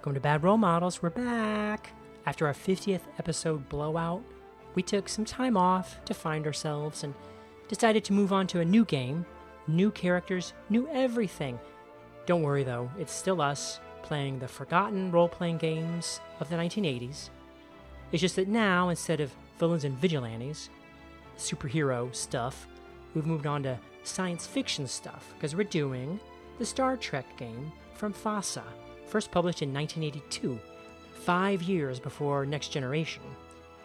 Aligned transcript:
Welcome 0.00 0.14
to 0.14 0.20
Bad 0.20 0.42
Role 0.42 0.56
Models. 0.56 1.02
We're 1.02 1.10
back. 1.10 1.92
After 2.24 2.46
our 2.46 2.54
50th 2.54 3.02
episode 3.18 3.68
blowout, 3.68 4.22
we 4.74 4.82
took 4.82 5.10
some 5.10 5.26
time 5.26 5.58
off 5.58 6.02
to 6.06 6.14
find 6.14 6.46
ourselves 6.46 7.04
and 7.04 7.12
decided 7.68 8.02
to 8.04 8.14
move 8.14 8.32
on 8.32 8.46
to 8.46 8.60
a 8.60 8.64
new 8.64 8.86
game. 8.86 9.26
New 9.66 9.90
characters, 9.90 10.54
new 10.70 10.88
everything. 10.88 11.60
Don't 12.24 12.40
worry 12.42 12.64
though, 12.64 12.90
it's 12.98 13.12
still 13.12 13.42
us 13.42 13.78
playing 14.00 14.38
the 14.38 14.48
forgotten 14.48 15.10
role 15.10 15.28
playing 15.28 15.58
games 15.58 16.22
of 16.40 16.48
the 16.48 16.56
1980s. 16.56 17.28
It's 18.10 18.22
just 18.22 18.36
that 18.36 18.48
now, 18.48 18.88
instead 18.88 19.20
of 19.20 19.36
villains 19.58 19.84
and 19.84 19.98
vigilantes, 19.98 20.70
superhero 21.36 22.14
stuff, 22.14 22.66
we've 23.14 23.26
moved 23.26 23.46
on 23.46 23.62
to 23.64 23.78
science 24.04 24.46
fiction 24.46 24.86
stuff 24.86 25.34
because 25.34 25.54
we're 25.54 25.64
doing 25.64 26.18
the 26.58 26.64
Star 26.64 26.96
Trek 26.96 27.26
game 27.36 27.70
from 27.92 28.14
FASA 28.14 28.62
first 29.10 29.30
published 29.30 29.62
in 29.62 29.72
1982, 29.74 30.58
five 31.12 31.62
years 31.62 31.98
before 32.00 32.46
Next 32.46 32.68
Generation, 32.68 33.22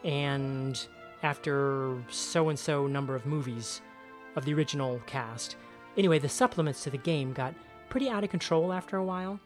and 0.04 0.88
after 1.24 1.98
so 2.10 2.50
and 2.50 2.58
so 2.58 2.88
number 2.88 3.16
of 3.16 3.26
movies 3.26 3.82
of 4.36 4.46
the 4.46 4.54
original 4.54 5.02
cast. 5.08 5.56
Anyway, 5.98 6.20
the 6.20 6.30
supplements 6.30 6.84
to 6.84 6.90
the 6.90 6.98
game 6.98 7.34
got 7.34 7.54
pretty 7.90 8.10
out 8.10 8.24
of 8.24 8.30
control 8.30 8.72
after 8.72 8.98
a 8.98 9.04
while 9.04 9.40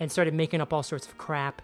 and 0.00 0.10
started 0.10 0.34
making 0.34 0.60
up 0.60 0.72
all 0.72 0.82
sorts 0.82 1.06
of 1.06 1.18
crap 1.18 1.62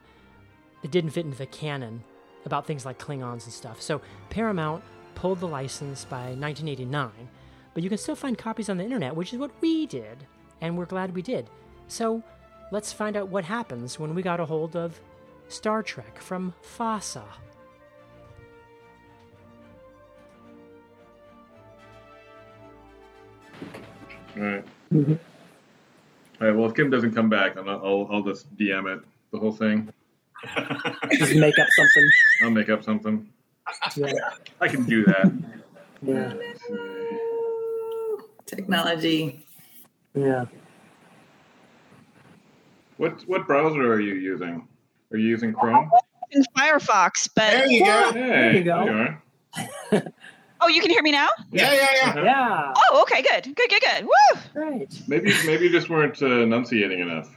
that 0.82 0.90
didn't 0.90 1.10
fit 1.10 1.24
into 1.24 1.38
the 1.38 1.46
canon 1.46 2.04
about 2.44 2.66
things 2.66 2.86
like 2.86 2.98
Klingons 2.98 3.44
and 3.44 3.52
stuff. 3.52 3.82
So 3.82 4.00
Paramount 4.30 4.82
pulled 5.14 5.40
the 5.40 5.48
license 5.48 6.04
by 6.04 6.34
1989, 6.36 7.10
but 7.74 7.82
you 7.82 7.88
can 7.88 7.98
still 7.98 8.14
find 8.14 8.38
copies 8.38 8.68
on 8.68 8.76
the 8.76 8.84
internet, 8.84 9.16
which 9.16 9.32
is 9.32 9.38
what 9.38 9.50
we 9.60 9.86
did, 9.86 10.26
and 10.60 10.76
we're 10.76 10.86
glad 10.86 11.14
we 11.14 11.22
did. 11.22 11.50
So 11.88 12.22
let's 12.70 12.92
find 12.92 13.16
out 13.16 13.28
what 13.28 13.44
happens 13.44 13.98
when 13.98 14.14
we 14.14 14.22
got 14.22 14.40
a 14.40 14.44
hold 14.44 14.76
of 14.76 15.00
Star 15.48 15.82
Trek 15.82 16.18
from 16.18 16.54
FASA. 16.62 17.24
All 24.36 24.42
right. 24.42 24.64
All 24.94 25.18
right. 26.40 26.56
Well, 26.56 26.66
if 26.66 26.74
Kim 26.74 26.90
doesn't 26.90 27.14
come 27.14 27.28
back, 27.28 27.56
I'll, 27.56 27.68
I'll, 27.68 28.08
I'll 28.10 28.22
just 28.22 28.54
DM 28.56 28.94
it 28.94 29.02
the 29.32 29.38
whole 29.38 29.52
thing. 29.52 29.92
Just 31.14 31.34
make 31.34 31.58
up 31.58 31.66
something. 31.76 32.10
I'll 32.44 32.50
make 32.50 32.68
up 32.68 32.84
something. 32.84 33.28
Yeah. 33.96 34.12
I 34.60 34.68
can 34.68 34.84
do 34.84 35.04
that. 35.04 35.32
Yeah. 36.00 36.32
Technology. 38.46 39.44
Yeah. 40.14 40.44
What 42.98 43.22
what 43.26 43.46
browser 43.46 43.92
are 43.92 44.00
you 44.00 44.14
using? 44.14 44.68
Are 45.12 45.16
you 45.16 45.28
using 45.28 45.52
Chrome? 45.52 45.90
in 46.30 46.44
Firefox, 46.56 47.28
but 47.34 47.50
There 47.50 47.66
you 47.70 47.84
go. 47.84 48.12
Hey, 48.12 48.58
you 48.58 48.64
go. 48.64 48.72
are. 48.72 49.22
oh, 50.60 50.68
you 50.68 50.80
can 50.82 50.90
hear 50.90 51.02
me 51.02 51.12
now. 51.12 51.28
Yeah, 51.50 51.72
yeah, 51.72 51.86
yeah. 52.02 52.08
Uh-huh. 52.10 52.22
Yeah. 52.22 52.74
Oh, 52.76 53.02
okay, 53.02 53.22
good, 53.22 53.54
good, 53.56 53.70
good, 53.70 53.80
good. 53.80 54.04
Woo! 54.04 54.40
Right. 54.54 55.02
Maybe 55.06 55.32
maybe 55.46 55.64
you 55.64 55.70
just 55.70 55.88
weren't 55.88 56.20
uh, 56.20 56.42
enunciating 56.42 57.00
enough. 57.00 57.34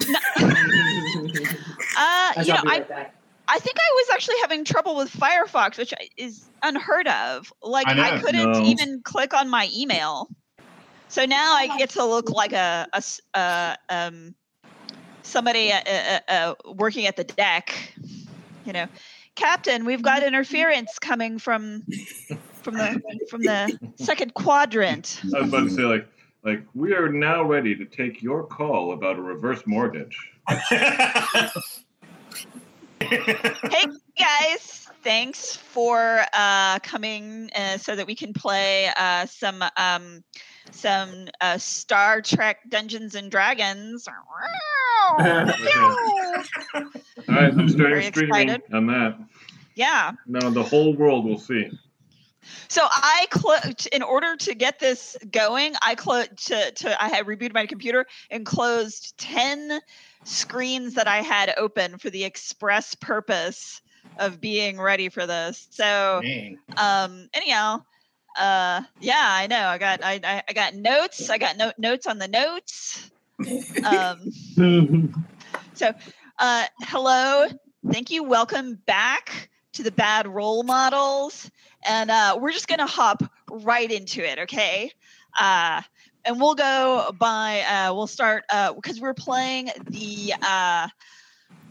Uh, 1.96 2.34
I 2.36 2.42
you 2.44 2.52
know, 2.52 2.62
be 2.62 2.68
I 2.70 2.80
back. 2.80 3.14
I 3.46 3.58
think 3.60 3.76
I 3.78 3.92
was 3.94 4.10
actually 4.14 4.34
having 4.40 4.64
trouble 4.64 4.96
with 4.96 5.12
Firefox, 5.12 5.78
which 5.78 5.94
is 6.16 6.50
unheard 6.64 7.06
of. 7.06 7.52
Like 7.62 7.86
I. 7.86 8.16
I, 8.16 8.20
couldn't 8.20 8.50
No. 8.50 8.64
even 8.64 9.00
click 9.04 9.32
on 9.32 9.48
my 9.48 9.68
email. 9.72 10.28
So 11.06 11.24
now 11.24 11.54
I 11.54 11.78
get 11.78 11.90
to 11.90 12.04
look 12.04 12.30
like 12.30 12.52
a 12.52 12.88
uh, 13.34 13.76
um, 13.88 14.34
somebody 15.24 15.72
uh, 15.72 15.80
uh, 15.86 16.20
uh, 16.28 16.54
working 16.74 17.06
at 17.06 17.16
the 17.16 17.24
deck. 17.24 17.92
You 18.64 18.72
know, 18.72 18.86
Captain, 19.34 19.84
we've 19.84 20.02
got 20.02 20.22
interference 20.26 20.98
coming 20.98 21.38
from 21.38 21.82
from 22.62 22.74
the 22.74 23.00
from 23.28 23.42
the 23.42 23.78
second 23.96 24.34
quadrant. 24.34 25.20
I 25.34 25.40
was 25.40 25.48
about 25.48 25.64
to 25.64 25.70
say 25.70 25.82
like 25.82 26.06
like 26.44 26.62
we 26.74 26.94
are 26.94 27.08
now 27.08 27.42
ready 27.42 27.74
to 27.74 27.84
take 27.84 28.22
your 28.22 28.44
call 28.44 28.92
about 28.92 29.18
a 29.18 29.22
reverse 29.22 29.62
mortgage. 29.66 30.16
hey 33.00 33.86
guys 34.18 34.84
thanks 35.04 35.54
for 35.54 36.24
uh, 36.32 36.78
coming 36.80 37.50
uh, 37.54 37.76
so 37.76 37.94
that 37.94 38.06
we 38.06 38.14
can 38.14 38.32
play 38.32 38.90
uh, 38.96 39.26
some 39.26 39.62
um, 39.76 40.24
some 40.70 41.28
uh, 41.40 41.58
star 41.58 42.20
trek 42.22 42.58
dungeons 42.68 43.14
and 43.14 43.30
dragons 43.30 44.06
All 45.18 45.26
right, 45.26 46.46
I'm 47.28 47.68
starting 47.68 48.00
Very 48.00 48.04
streaming 48.04 48.48
excited. 48.48 48.62
on 48.72 48.86
that. 48.86 49.18
yeah 49.74 50.12
Now 50.26 50.50
the 50.50 50.62
whole 50.62 50.94
world 50.94 51.24
will 51.24 51.38
see. 51.38 51.70
so 52.68 52.82
i 52.90 53.26
clo- 53.30 53.72
in 53.92 54.02
order 54.02 54.36
to 54.36 54.54
get 54.54 54.78
this 54.78 55.16
going 55.30 55.74
i 55.82 55.94
clo- 55.94 56.24
to, 56.36 56.70
to 56.72 57.02
i 57.02 57.08
had 57.08 57.26
rebooted 57.26 57.54
my 57.54 57.66
computer 57.66 58.06
and 58.30 58.44
closed 58.44 59.14
10 59.18 59.80
screens 60.24 60.94
that 60.94 61.08
i 61.08 61.18
had 61.22 61.54
open 61.56 61.96
for 61.98 62.10
the 62.10 62.24
express 62.24 62.94
purpose 62.94 63.80
of 64.18 64.40
being 64.40 64.78
ready 64.80 65.08
for 65.08 65.26
this 65.26 65.66
so 65.70 66.20
Dang. 66.22 66.58
um 66.76 67.28
anyhow 67.34 67.82
uh 68.36 68.82
yeah 69.00 69.14
i 69.18 69.46
know. 69.46 69.66
I 69.66 69.78
got 69.78 70.04
i 70.04 70.20
i, 70.22 70.42
I 70.48 70.52
got 70.52 70.74
notes. 70.74 71.30
I 71.30 71.38
got 71.38 71.56
no, 71.56 71.72
notes 71.78 72.06
on 72.06 72.18
the 72.18 72.28
notes. 72.28 73.10
Um 73.84 74.30
so 75.74 75.92
uh 76.38 76.64
hello. 76.82 77.46
Thank 77.90 78.10
you. 78.10 78.24
Welcome 78.24 78.80
back 78.86 79.50
to 79.74 79.82
the 79.82 79.92
bad 79.92 80.26
role 80.26 80.62
models. 80.62 81.50
And 81.84 82.10
uh 82.10 82.38
we're 82.40 82.52
just 82.52 82.68
gonna 82.68 82.86
hop 82.86 83.22
right 83.50 83.90
into 83.90 84.24
it 84.24 84.38
okay? 84.40 84.90
Uh 85.38 85.82
and 86.24 86.40
we'll 86.40 86.54
go 86.54 87.12
by 87.18 87.60
uh 87.60 87.94
we'll 87.94 88.06
start 88.06 88.44
uh 88.50 88.72
because 88.72 89.00
we're 89.00 89.14
playing 89.14 89.70
the 89.88 90.34
uh 90.42 90.88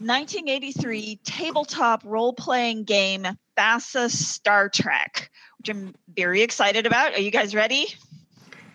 1983 0.00 1.20
tabletop 1.24 2.02
role-playing 2.04 2.84
game 2.84 3.26
FASA 3.56 4.10
Star 4.10 4.68
Trek, 4.68 5.30
I'm 5.68 5.94
very 6.16 6.42
excited 6.42 6.86
about. 6.86 7.14
Are 7.14 7.20
you 7.20 7.30
guys 7.30 7.54
ready? 7.54 7.86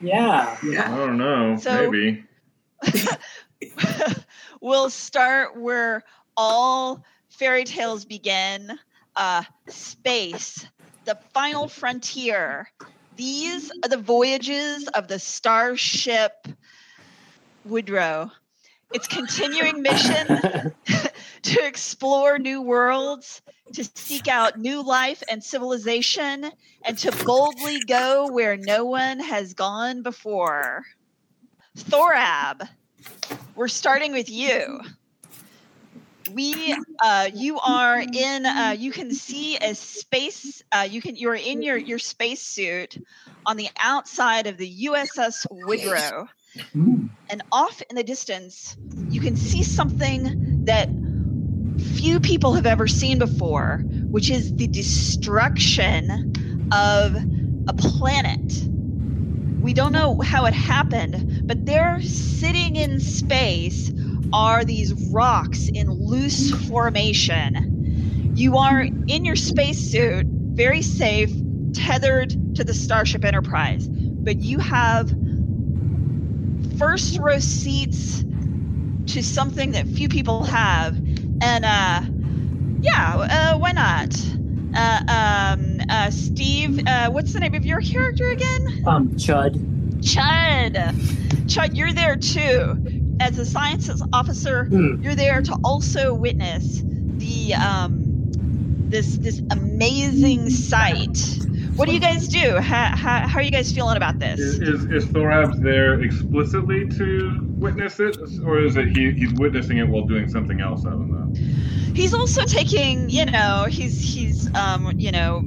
yeah. 0.02 0.58
yeah. 0.64 0.94
I 0.94 0.98
don't 0.98 1.18
know. 1.18 1.58
So- 1.58 1.90
maybe. 1.92 2.24
we'll 4.62 4.90
start 4.90 5.58
where 5.60 6.04
all 6.38 7.04
fairy 7.30 7.66
tales 7.66 8.06
begin 8.06 8.78
uh, 9.16 9.44
space, 9.68 10.66
the 11.06 11.18
final 11.34 11.68
frontier. 11.68 12.70
These 13.18 13.72
are 13.84 13.90
the 13.90 13.98
voyages 13.98 14.88
of 14.90 15.08
the 15.10 15.20
starship 15.20 16.48
Woodrow. 17.66 18.32
Its 18.94 19.08
continuing 19.08 19.82
mission 19.82 20.26
to 21.44 21.65
explore 21.65 22.38
new 22.38 22.62
worlds, 22.62 23.41
to 23.74 23.83
seek 23.95 24.27
out 24.27 24.59
new 24.59 24.83
life 24.83 25.24
and 25.30 25.44
civilization, 25.44 26.51
and 26.83 26.97
to 26.97 27.12
boldly 27.25 27.80
go 27.88 28.31
where 28.31 28.57
no 28.57 28.86
one 28.86 29.19
has 29.19 29.53
gone 29.53 30.01
before. 30.01 30.83
Thorab, 31.77 32.68
we're 33.56 33.68
starting 33.68 34.12
with 34.12 34.30
you. 34.30 34.81
We, 36.33 36.75
uh, 37.03 37.30
you 37.33 37.59
are 37.59 38.00
in. 38.00 38.45
Uh, 38.45 38.75
you 38.77 38.91
can 38.91 39.12
see 39.12 39.57
a 39.57 39.74
space. 39.74 40.62
Uh, 40.71 40.88
you 40.89 41.01
can. 41.01 41.15
You're 41.15 41.36
in 41.36 41.63
your 41.63 41.77
your 41.77 41.97
space 41.97 42.41
suit 42.41 43.03
on 43.47 43.57
the 43.57 43.69
outside 43.80 44.45
of 44.45 44.57
the 44.57 44.86
USS 44.86 45.47
Woodrow, 45.50 46.27
and 47.30 47.41
off 47.51 47.81
in 47.89 47.95
the 47.95 48.03
distance, 48.03 48.77
you 49.09 49.21
can 49.21 49.36
see 49.36 49.63
something 49.63 50.65
that 50.65 50.89
few 51.80 52.20
people 52.20 52.54
have 52.54 52.66
ever 52.66 52.88
seen 52.88 53.20
before, 53.20 53.84
which 54.12 54.30
is 54.30 54.56
the 54.56 54.68
destruction 54.68 56.34
of 56.72 57.16
a 57.68 57.74
planet. 57.74 58.68
We 59.62 59.74
don't 59.74 59.92
know 59.92 60.20
how 60.22 60.46
it 60.46 60.54
happened, 60.54 61.44
but 61.46 61.66
there, 61.66 62.02
sitting 62.02 62.76
in 62.76 63.00
space, 63.00 63.92
are 64.31 64.64
these 64.64 64.94
rocks 65.12 65.70
in 65.74 65.90
loose 65.90 66.52
formation. 66.68 68.34
You 68.36 68.58
are 68.58 68.82
in 69.08 69.25
your 69.25 69.36
spacesuit, 69.36 70.25
very 70.28 70.82
safe, 70.82 71.32
tethered 71.74 72.56
to 72.56 72.64
the 72.64 72.74
Starship 72.74 73.25
Enterprise, 73.25 73.88
but 73.88 74.38
you 74.38 74.60
have 74.60 75.12
first 76.78 77.20
row 77.20 77.40
seats 77.40 78.24
to 79.08 79.22
something 79.24 79.72
that 79.72 79.88
few 79.88 80.08
people 80.08 80.44
have. 80.46 80.96
And 81.42 81.66
uh, 81.66 82.02
yeah, 82.82 83.54
uh, 83.54 83.58
why 83.58 83.72
not? 83.72 84.16
Uh, 84.75 85.02
um, 85.08 85.82
uh, 86.10 86.12
Steve, 86.12 86.88
uh, 86.88 87.10
what's 87.12 87.34
the 87.34 87.40
name 87.40 87.54
of 87.54 87.66
your 87.66 87.82
character 87.82 88.32
again? 88.32 88.84
Um, 88.88 89.10
Chud. 89.10 89.56
Chud. 90.02 90.74
Chud, 91.46 91.76
you're 91.76 91.94
there 91.94 92.16
too. 92.16 92.78
as 93.22 93.38
a 93.38 93.46
sciences 93.46 94.02
officer, 94.14 94.64
Hmm. 94.66 95.02
you're 95.04 95.14
there 95.16 95.42
to 95.42 95.54
also 95.64 96.14
witness 96.14 96.82
the 97.18 97.54
um, 97.54 98.02
this 98.90 99.18
this 99.18 99.42
amazing 99.52 100.50
sight. 100.50 101.18
What 101.76 101.88
do 101.88 101.94
you 101.94 102.00
guys 102.00 102.28
do? 102.28 102.56
How, 102.58 102.96
how, 102.96 103.28
how 103.28 103.40
are 103.40 103.42
you 103.42 103.52
guys 103.52 103.72
feeling 103.72 103.98
about 103.98 104.20
this? 104.20 104.40
Is, 104.40 104.60
is, 104.60 104.86
is 104.86 105.06
Thorabs 105.08 105.62
there 105.62 106.02
explicitly 106.02 106.88
to 106.90 107.40
witness 107.58 108.00
it, 108.00 108.18
or 108.44 108.60
is 108.60 108.76
it 108.78 108.88
he, 108.98 109.12
he's 109.12 109.34
witnessing 109.34 109.78
it 109.78 109.88
while 109.88 110.06
doing 110.06 110.28
something 110.30 110.60
else? 110.62 110.86
I 110.86 110.90
don't 110.92 111.12
know. 111.12 111.94
he's 111.94 112.14
also 112.14 112.44
taking 112.46 113.10
you 113.10 113.26
know 113.26 113.66
he's 113.70 114.02
he's 114.02 114.54
um 114.56 114.94
you 114.98 115.12
know 115.12 115.44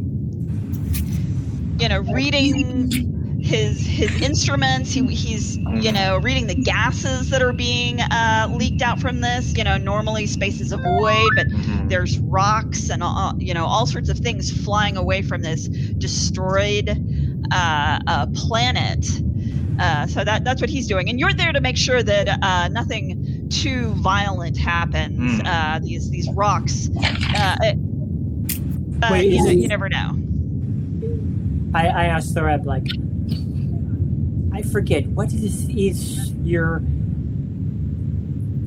you 1.83 1.89
know 1.89 2.01
reading 2.01 3.41
his 3.43 3.85
his 3.85 4.23
instruments. 4.23 4.93
He, 4.93 5.05
he's 5.15 5.57
you 5.57 5.91
know 5.93 6.19
reading 6.19 6.47
the 6.47 6.55
gases 6.55 7.31
that 7.31 7.43
are 7.43 7.53
being 7.53 8.01
uh, 8.01 8.49
leaked 8.57 8.83
out 8.83 9.01
from 9.01 9.21
this. 9.21 9.57
You 9.57 9.65
know 9.65 9.77
normally 9.79 10.27
space 10.27 10.61
is 10.61 10.71
a 10.73 10.77
void 10.77 11.29
but 11.35 11.47
there's 11.89 12.19
rocks 12.21 12.89
and 12.89 13.03
all, 13.03 13.35
you 13.39 13.53
know 13.53 13.67
all 13.67 13.87
sorts 13.87 14.09
of 14.09 14.19
things 14.19 14.51
flying 14.65 14.97
away 14.97 15.23
from 15.23 15.43
this 15.43 15.67
destroyed 15.69 16.89
uh, 17.53 17.99
uh, 18.07 18.27
planet. 18.35 19.05
Uh, 19.81 20.07
so 20.07 20.23
that 20.23 20.45
that's 20.45 20.61
what 20.61 20.71
he's 20.71 20.87
doing. 20.87 21.09
And 21.09 21.19
you're 21.19 21.33
there 21.33 21.51
to 21.53 21.61
make 21.61 21.77
sure 21.77 22.03
that 22.03 22.29
uh, 22.43 22.69
nothing 22.69 23.49
too 23.51 23.93
violent 23.95 24.57
happens 24.57 25.41
Hmm. 25.41 25.47
uh, 25.47 25.79
these 25.81 26.11
these 26.11 26.29
rocks 26.31 26.89
uh, 27.37 27.57
uh, 27.61 27.73
Wait, 29.11 29.33
you, 29.33 29.43
know, 29.43 29.51
it- 29.51 29.59
you 29.59 29.67
never 29.69 29.89
know 29.89 30.17
I, 31.75 31.89
I 31.89 32.05
asked 32.07 32.35
Thorab, 32.35 32.65
like, 32.67 32.87
I 34.55 34.63
forget, 34.71 35.07
what 35.09 35.33
is, 35.33 35.69
is 35.71 36.31
your 36.43 36.83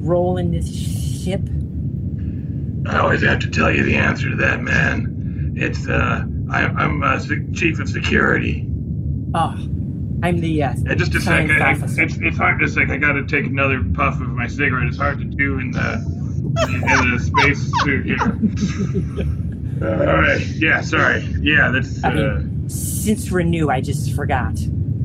role 0.01 0.37
in 0.37 0.51
this 0.51 0.67
ship? 1.23 1.41
I 2.87 2.99
always 2.99 3.21
have 3.23 3.39
to 3.39 3.49
tell 3.49 3.71
you 3.71 3.83
the 3.83 3.95
answer 3.95 4.29
to 4.29 4.35
that, 4.37 4.61
man. 4.61 5.53
It's 5.57 5.87
uh, 5.87 6.23
I, 6.51 6.63
I'm 6.65 7.01
uh, 7.03 7.17
se- 7.19 7.47
chief 7.53 7.79
of 7.79 7.89
security. 7.89 8.67
Oh, 9.33 9.55
I'm 10.23 10.39
the, 10.39 10.63
uh, 10.63 10.73
Uh, 10.89 10.95
just 10.95 11.15
a 11.15 11.21
science 11.21 11.51
sec. 11.51 11.61
I, 11.61 11.71
I, 11.71 12.03
it's 12.03 12.17
it's 12.17 12.37
hard 12.37 12.59
to 12.59 12.67
sec. 12.67 12.89
I 12.89 12.97
got 12.97 13.13
to 13.13 13.25
take 13.25 13.45
another 13.45 13.83
puff 13.93 14.15
of 14.21 14.27
my 14.29 14.47
cigarette. 14.47 14.87
It's 14.87 14.97
hard 14.97 15.17
to 15.19 15.25
do 15.25 15.59
in 15.59 15.71
the 15.71 15.93
in 15.93 17.11
the 17.11 17.19
space 17.19 17.71
suit 17.83 18.05
here. 18.05 18.17
Uh, 19.81 20.05
all 20.11 20.21
right. 20.21 20.45
Yeah. 20.47 20.81
Sorry. 20.81 21.21
Yeah. 21.41 21.69
That's. 21.71 22.03
I 22.03 22.09
Uh, 22.09 22.13
mean, 22.13 22.54
since 22.67 23.31
we're 23.31 23.43
new, 23.43 23.69
I 23.69 23.81
just 23.81 24.13
forgot. 24.13 24.57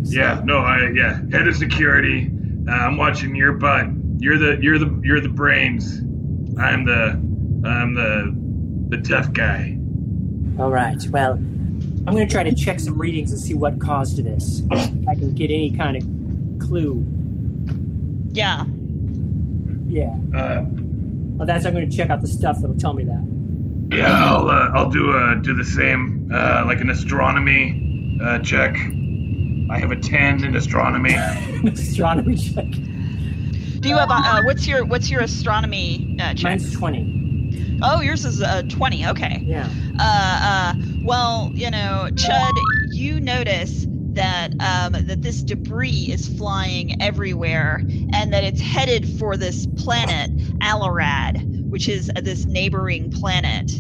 yeah. 0.05 0.41
No. 0.45 0.59
I. 0.59 0.91
Yeah. 0.95 1.21
Head 1.31 1.47
of 1.49 1.57
security. 1.57 2.31
Uh, 2.69 2.73
I'm 2.73 2.97
watching 2.97 3.35
your 3.35 3.53
butt. 3.53 3.87
You're 4.19 4.39
the. 4.39 4.59
You're 4.63 4.79
the. 4.79 5.01
You're 5.03 5.21
the 5.21 5.29
brains. 5.29 5.99
I'm 6.59 6.85
the. 6.85 7.13
I'm 7.69 7.95
the. 7.95 8.97
The 8.97 9.03
tough 9.03 9.33
guy. 9.33 9.77
All 10.59 10.71
right, 10.71 11.01
well, 11.11 11.35
I'm 11.35 12.05
going 12.07 12.27
to 12.27 12.33
try 12.33 12.43
to 12.43 12.53
check 12.55 12.81
some 12.81 12.99
readings 12.99 13.31
and 13.31 13.41
see 13.41 13.55
what 13.55 13.79
caused 13.81 14.17
this. 14.23 14.63
If 14.71 15.09
I 15.09 15.15
can 15.15 15.33
get 15.33 15.45
any 15.51 15.71
kind 15.71 15.97
of 15.97 16.03
clue. 16.67 17.07
yeah 18.33 18.65
Yeah. 19.87 20.13
Uh, 20.35 20.65
Well, 21.37 21.47
that's, 21.47 21.65
I'm 21.67 21.73
going 21.73 21.89
to 21.89 21.97
check 21.97 22.11
out 22.11 22.21
the 22.21 22.27
stuff 22.27 22.61
that'll 22.61 22.77
tell 22.77 22.95
me 22.95 23.05
that. 23.05 23.97
Yeah, 23.97 24.13
I'll 24.13 24.49
uh, 24.49 24.71
I'll 24.75 24.91
do 24.91 25.13
uh, 25.13 25.37
do 25.37 25.55
the 25.55 25.65
same 25.65 26.20
uh, 26.33 26.65
like 26.67 26.81
an 26.81 26.91
astronomy 26.91 28.19
uh, 28.23 28.39
check. 28.41 28.77
I 29.71 29.79
have 29.79 29.91
a 29.93 29.97
ten 29.97 30.45
in 30.45 30.57
astronomy. 30.57 31.15
Astronomy 31.65 32.37
check. 32.37 32.67
do 33.81 33.89
you 33.89 33.97
have 33.97 34.11
a, 34.11 34.15
uh, 34.15 34.43
what's 34.45 34.67
your 34.67 34.85
what's 34.85 35.09
your 35.11 35.21
astronomy 35.23 36.17
uh, 36.21 36.35
check 36.35 36.45
Mine's 36.61 36.75
20. 36.75 37.79
oh 37.83 38.01
yours 38.01 38.25
is 38.25 38.43
uh, 38.43 38.63
20 38.69 39.07
okay 39.09 39.43
Yeah. 39.45 39.69
uh, 39.99 40.75
uh, 40.75 40.75
well, 41.05 41.51
you 41.55 41.71
know, 41.71 42.09
Chud, 42.13 42.53
you 42.93 43.21
notice 43.21 43.87
that 44.13 44.51
um, 44.61 44.93
that 45.07 45.23
this 45.23 45.43
debris 45.43 46.09
is 46.11 46.29
flying 46.37 47.01
everywhere, 47.01 47.77
and 48.13 48.33
that 48.33 48.43
it's 48.45 48.61
headed 48.61 49.09
for 49.19 49.37
this 49.37 49.67
planet 49.79 50.31
Alarad, 50.59 51.69
which 51.71 51.89
is 51.89 52.11
uh, 52.17 52.21
this 52.21 52.45
neighboring 52.45 53.11
planet, 53.13 53.71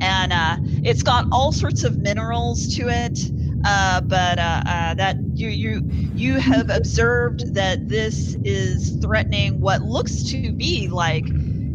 and 0.00 0.32
uh, 0.32 0.56
it's 0.82 1.02
got 1.02 1.26
all 1.32 1.52
sorts 1.52 1.84
of 1.84 1.98
minerals 1.98 2.74
to 2.76 2.88
it. 2.88 3.18
Uh, 3.64 4.00
but 4.02 4.38
uh, 4.38 4.62
uh, 4.66 4.94
that 4.94 5.16
you 5.34 5.48
you 5.48 5.80
you 5.86 6.38
have 6.38 6.70
observed 6.70 7.54
that 7.54 7.88
this 7.88 8.36
is 8.44 8.98
threatening 9.02 9.60
what 9.60 9.82
looks 9.82 10.22
to 10.22 10.52
be 10.52 10.88
like 10.88 11.26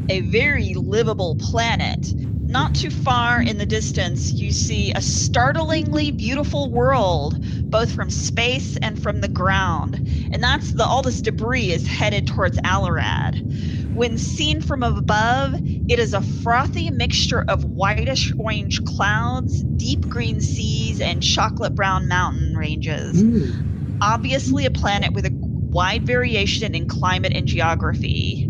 a 0.10 0.22
very 0.22 0.74
livable 0.76 1.36
planet. 1.40 2.14
Not 2.48 2.76
too 2.76 2.90
far 2.90 3.42
in 3.42 3.58
the 3.60 3.66
distance, 3.66 4.32
you 4.34 4.52
see 4.52 4.92
a 4.92 5.02
startlingly 5.02 6.12
beautiful 6.12 6.72
world, 6.72 7.38
both 7.70 7.92
from 7.94 8.10
space 8.10 8.76
and 8.82 9.02
from 9.02 9.22
the 9.22 9.28
ground. 9.28 9.96
And 10.32 10.44
that's 10.44 10.74
the 10.74 10.84
all 10.86 11.04
this 11.04 11.22
debris 11.22 11.72
is 11.72 11.88
headed 11.88 12.28
towards 12.28 12.58
Alarad. 12.60 13.79
When 13.94 14.18
seen 14.18 14.62
from 14.62 14.84
above, 14.84 15.56
it 15.56 16.00
is 16.00 16.14
a 16.14 16.22
frothy 16.22 16.90
mixture 16.92 17.44
of 17.48 17.66
whitish 17.66 18.32
orange 18.38 18.84
clouds, 18.86 19.64
deep 19.64 20.08
green 20.08 20.40
seas, 20.42 21.02
and 21.02 21.22
chocolate 21.24 21.76
brown 21.76 22.08
mountain 22.08 22.56
ranges. 22.56 23.22
Mm. 23.22 23.98
Obviously, 24.02 24.66
a 24.66 24.72
planet 24.72 25.14
with 25.14 25.26
a 25.26 25.32
wide 25.34 26.06
variation 26.06 26.76
in 26.76 26.88
climate 26.88 27.34
and 27.36 27.46
geography. 27.48 28.48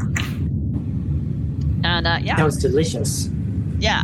And 1.84 2.06
uh, 2.06 2.20
yeah, 2.22 2.36
Sounds 2.36 2.58
delicious. 2.58 3.30
yeah, 3.80 4.04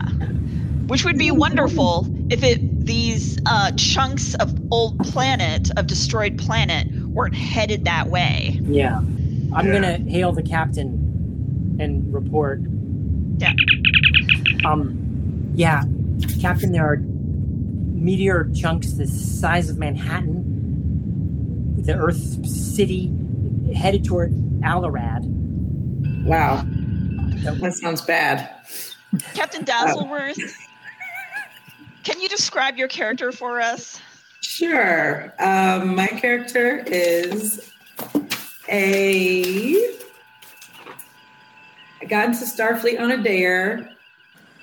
which 0.87 1.03
would 1.05 1.17
be 1.17 1.29
wonderful 1.31 2.07
if 2.31 2.43
it 2.43 2.85
these 2.85 3.37
uh, 3.45 3.71
chunks 3.75 4.35
of 4.35 4.53
old 4.71 4.97
planet 4.99 5.69
of 5.77 5.87
destroyed 5.87 6.37
planet 6.37 6.87
weren't 7.07 7.35
headed 7.35 7.85
that 7.85 8.07
way. 8.07 8.59
Yeah. 8.63 8.97
I'm 9.53 9.67
Yeah. 9.67 9.79
going 9.79 10.03
to 10.05 10.09
hail 10.11 10.31
the 10.31 10.43
captain 10.43 11.04
and 11.79 12.13
report. 12.13 12.59
Yeah. 13.37 13.53
Um, 14.65 15.51
yeah, 15.55 15.83
Captain, 16.41 16.71
there 16.71 16.85
are 16.85 16.97
meteor 16.97 18.49
chunks 18.55 18.93
the 18.93 19.07
size 19.07 19.69
of 19.69 19.77
Manhattan, 19.77 21.81
the 21.81 21.95
Earth 21.95 22.45
city, 22.45 23.11
headed 23.73 24.05
toward 24.05 24.31
Alarad. 24.61 25.23
Wow. 26.25 26.65
That 27.59 27.73
sounds 27.73 28.01
bad. 28.01 28.49
Captain 29.33 29.63
Dazzleworth, 29.63 30.39
can 32.03 32.19
you 32.19 32.27
describe 32.27 32.77
your 32.77 32.87
character 32.87 33.31
for 33.31 33.61
us? 33.61 34.01
Sure. 34.41 35.33
Um, 35.39 35.95
my 35.95 36.07
character 36.07 36.83
is 36.87 37.71
a. 38.69 39.95
I 42.05 42.07
got 42.07 42.25
into 42.25 42.45
Starfleet 42.45 43.01
on 43.01 43.09
a 43.09 43.23
dare. 43.23 43.89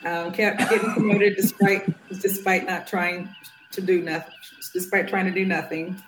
Um, 0.05 0.31
kept 0.31 0.59
getting 0.59 0.93
promoted 0.93 1.35
despite 1.35 1.93
despite 2.21 2.67
not 2.67 2.87
trying 2.87 3.29
to 3.73 3.81
do 3.81 4.01
nothing. 4.01 4.33
Despite 4.73 5.09
trying 5.09 5.25
to 5.25 5.33
do 5.33 5.45
nothing. 5.45 6.01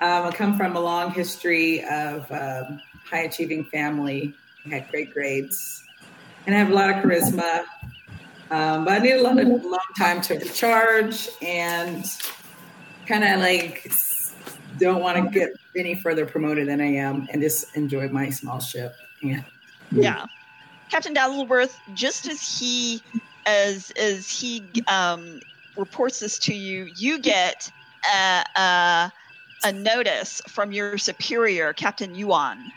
Um, 0.00 0.26
I 0.26 0.30
come 0.30 0.56
from 0.56 0.76
a 0.76 0.80
long 0.80 1.10
history 1.10 1.84
of 1.86 2.30
um, 2.30 2.80
high 3.04 3.22
achieving 3.22 3.64
family. 3.64 4.32
I 4.64 4.68
had 4.68 4.88
great 4.92 5.12
grades, 5.12 5.82
and 6.46 6.54
I 6.54 6.58
have 6.58 6.70
a 6.70 6.74
lot 6.74 6.90
of 6.90 6.96
charisma. 7.04 7.64
Um, 8.52 8.84
but 8.84 8.92
I 8.92 8.98
need 8.98 9.14
a 9.14 9.22
lot 9.22 9.40
of 9.40 9.48
long 9.48 9.80
time 9.98 10.20
to 10.22 10.34
recharge 10.38 11.28
and 11.42 12.04
kind 13.06 13.24
of 13.24 13.40
like 13.40 13.92
don't 14.78 15.02
want 15.02 15.16
to 15.16 15.36
get 15.36 15.50
any 15.76 15.96
further 15.96 16.24
promoted 16.26 16.68
than 16.68 16.80
I 16.80 16.92
am 16.94 17.26
and 17.32 17.42
just 17.42 17.76
enjoy 17.76 18.08
my 18.08 18.30
small 18.30 18.60
ship. 18.60 18.94
Yeah. 19.20 19.42
Yeah. 19.90 20.26
Captain 20.90 21.14
Dazzleworth, 21.14 21.76
just 21.94 22.28
as 22.28 22.58
he 22.58 23.02
as 23.46 23.90
as 23.92 24.28
he 24.28 24.64
um, 24.88 25.40
reports 25.76 26.20
this 26.20 26.38
to 26.40 26.54
you, 26.54 26.88
you 26.96 27.18
get 27.18 27.70
a, 28.12 28.44
a, 28.56 29.12
a 29.64 29.72
notice 29.72 30.42
from 30.48 30.72
your 30.72 30.98
superior, 30.98 31.72
Captain 31.72 32.14
Yuan. 32.14 32.72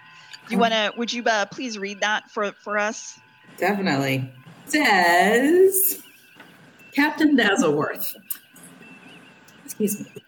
You 0.50 0.58
want 0.58 0.74
to? 0.74 0.94
Would 0.98 1.12
you 1.12 1.24
uh, 1.24 1.46
please 1.48 1.78
read 1.78 2.02
that 2.02 2.30
for 2.30 2.52
for 2.52 2.78
us? 2.78 3.20
Definitely. 3.58 4.32
Says 4.66 6.04
Captain 6.94 7.36
Dazzleworth. 7.36 8.16
Excuse 9.66 10.02
me. 10.02 10.23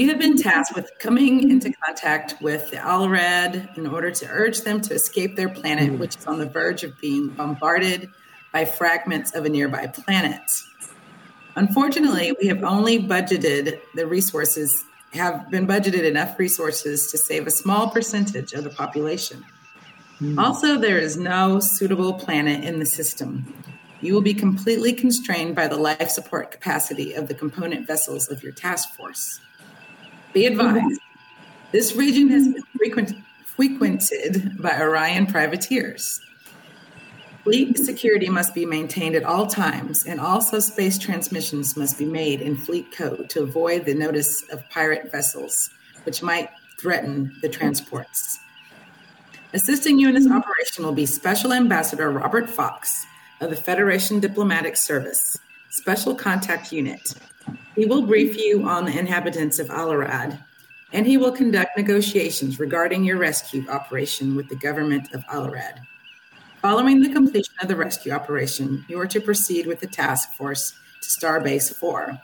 You 0.00 0.08
have 0.08 0.18
been 0.18 0.38
tasked 0.38 0.74
with 0.74 0.90
coming 0.98 1.50
into 1.50 1.70
contact 1.84 2.40
with 2.40 2.70
the 2.70 2.78
Alarad 2.78 3.76
in 3.76 3.86
order 3.86 4.10
to 4.10 4.26
urge 4.30 4.62
them 4.62 4.80
to 4.80 4.94
escape 4.94 5.36
their 5.36 5.50
planet, 5.50 5.98
which 5.98 6.16
is 6.16 6.26
on 6.26 6.38
the 6.38 6.46
verge 6.46 6.84
of 6.84 6.98
being 7.02 7.28
bombarded 7.28 8.08
by 8.50 8.64
fragments 8.64 9.34
of 9.34 9.44
a 9.44 9.50
nearby 9.50 9.88
planet. 9.88 10.40
Unfortunately, 11.54 12.34
we 12.40 12.48
have 12.48 12.64
only 12.64 12.98
budgeted 12.98 13.78
the 13.94 14.06
resources, 14.06 14.86
have 15.12 15.50
been 15.50 15.66
budgeted 15.66 16.04
enough 16.04 16.38
resources 16.38 17.10
to 17.10 17.18
save 17.18 17.46
a 17.46 17.50
small 17.50 17.90
percentage 17.90 18.54
of 18.54 18.64
the 18.64 18.70
population. 18.70 19.44
Hmm. 20.18 20.38
Also, 20.38 20.78
there 20.78 20.96
is 20.96 21.18
no 21.18 21.60
suitable 21.60 22.14
planet 22.14 22.64
in 22.64 22.78
the 22.78 22.86
system. 22.86 23.52
You 24.00 24.14
will 24.14 24.22
be 24.22 24.32
completely 24.32 24.94
constrained 24.94 25.54
by 25.54 25.68
the 25.68 25.76
life 25.76 26.08
support 26.08 26.52
capacity 26.52 27.12
of 27.12 27.28
the 27.28 27.34
component 27.34 27.86
vessels 27.86 28.30
of 28.30 28.42
your 28.42 28.52
task 28.52 28.94
force. 28.94 29.40
Be 30.32 30.46
advised, 30.46 31.00
this 31.72 31.96
region 31.96 32.28
has 32.28 32.46
been 32.46 32.62
frequent, 32.76 33.14
frequented 33.44 34.56
by 34.62 34.80
Orion 34.80 35.26
privateers. 35.26 36.20
Fleet 37.42 37.78
security 37.78 38.28
must 38.28 38.54
be 38.54 38.66
maintained 38.66 39.16
at 39.16 39.24
all 39.24 39.46
times, 39.46 40.04
and 40.04 40.20
also 40.20 40.60
space 40.60 40.98
transmissions 40.98 41.76
must 41.76 41.98
be 41.98 42.04
made 42.04 42.42
in 42.42 42.56
fleet 42.56 42.92
code 42.92 43.30
to 43.30 43.42
avoid 43.42 43.84
the 43.84 43.94
notice 43.94 44.42
of 44.50 44.68
pirate 44.70 45.10
vessels, 45.10 45.70
which 46.04 46.22
might 46.22 46.50
threaten 46.78 47.34
the 47.42 47.48
transports. 47.48 48.38
Assisting 49.52 49.98
you 49.98 50.08
in 50.08 50.14
this 50.14 50.30
operation 50.30 50.84
will 50.84 50.92
be 50.92 51.06
Special 51.06 51.52
Ambassador 51.52 52.10
Robert 52.10 52.48
Fox 52.48 53.04
of 53.40 53.50
the 53.50 53.56
Federation 53.56 54.20
Diplomatic 54.20 54.76
Service, 54.76 55.36
Special 55.70 56.14
Contact 56.14 56.70
Unit. 56.72 57.14
He 57.74 57.86
will 57.86 58.02
brief 58.02 58.36
you 58.36 58.68
on 58.68 58.84
the 58.84 58.98
inhabitants 58.98 59.58
of 59.58 59.68
Alarad, 59.68 60.42
and 60.92 61.06
he 61.06 61.16
will 61.16 61.32
conduct 61.32 61.76
negotiations 61.76 62.58
regarding 62.58 63.04
your 63.04 63.18
rescue 63.18 63.68
operation 63.68 64.34
with 64.36 64.48
the 64.48 64.56
government 64.56 65.12
of 65.14 65.24
Alarad. 65.26 65.80
Following 66.62 67.00
the 67.00 67.12
completion 67.12 67.54
of 67.62 67.68
the 67.68 67.76
rescue 67.76 68.12
operation, 68.12 68.84
you 68.88 68.98
are 69.00 69.06
to 69.06 69.20
proceed 69.20 69.66
with 69.66 69.80
the 69.80 69.86
task 69.86 70.32
force 70.34 70.74
to 71.02 71.08
Starbase 71.08 71.74
4. 71.74 72.18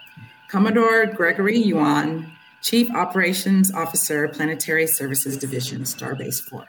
Commodore 0.48 1.06
Gregory 1.06 1.58
Yuan, 1.58 2.30
Chief 2.62 2.90
Operations 2.94 3.72
Officer, 3.72 4.28
Planetary 4.28 4.86
Services 4.86 5.36
Division, 5.36 5.82
Starbase 5.82 6.42
4. 6.42 6.66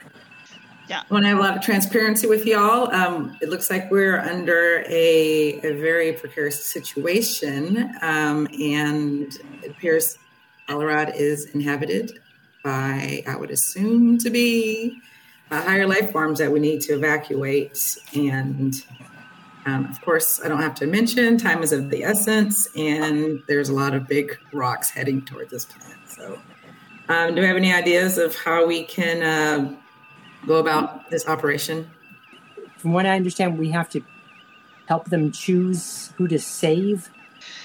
Yeah. 0.88 1.02
I 1.08 1.12
want 1.12 1.24
to 1.24 1.28
have 1.28 1.38
a 1.38 1.40
lot 1.40 1.56
of 1.56 1.62
transparency 1.62 2.26
with 2.26 2.46
y'all. 2.46 2.90
Um, 2.94 3.36
it 3.42 3.50
looks 3.50 3.70
like 3.70 3.90
we're 3.90 4.20
under 4.20 4.84
a, 4.88 5.60
a 5.62 5.72
very 5.78 6.12
precarious 6.14 6.64
situation, 6.64 7.94
um, 8.00 8.48
and 8.58 9.38
it 9.62 9.70
appears 9.70 10.18
Alarad 10.68 11.14
is 11.16 11.46
inhabited 11.54 12.18
by, 12.64 13.22
I 13.26 13.36
would 13.36 13.50
assume, 13.50 14.18
to 14.18 14.30
be 14.30 15.00
uh, 15.50 15.62
higher 15.62 15.86
life 15.86 16.10
forms 16.12 16.38
that 16.38 16.50
we 16.50 16.60
need 16.60 16.80
to 16.82 16.94
evacuate. 16.94 17.98
And 18.14 18.74
um, 19.66 19.86
of 19.86 20.00
course, 20.00 20.40
I 20.42 20.48
don't 20.48 20.62
have 20.62 20.74
to 20.76 20.86
mention 20.86 21.36
time 21.36 21.62
is 21.62 21.72
of 21.72 21.90
the 21.90 22.04
essence, 22.04 22.68
and 22.76 23.40
there's 23.48 23.68
a 23.68 23.74
lot 23.74 23.94
of 23.94 24.06
big 24.06 24.38
rocks 24.52 24.90
heading 24.90 25.22
towards 25.22 25.50
this 25.50 25.64
planet. 25.64 25.98
So, 26.06 26.40
um, 27.08 27.34
do 27.34 27.40
we 27.40 27.46
have 27.46 27.56
any 27.56 27.72
ideas 27.72 28.18
of 28.18 28.36
how 28.36 28.66
we 28.66 28.84
can 28.84 29.22
uh, 29.22 29.76
go 30.46 30.56
about 30.56 31.10
this 31.10 31.26
operation? 31.28 31.90
From 32.76 32.92
what 32.92 33.06
I 33.06 33.16
understand, 33.16 33.58
we 33.58 33.70
have 33.70 33.88
to 33.90 34.02
help 34.86 35.06
them 35.06 35.32
choose 35.32 36.12
who 36.16 36.28
to 36.28 36.38
save. 36.38 37.10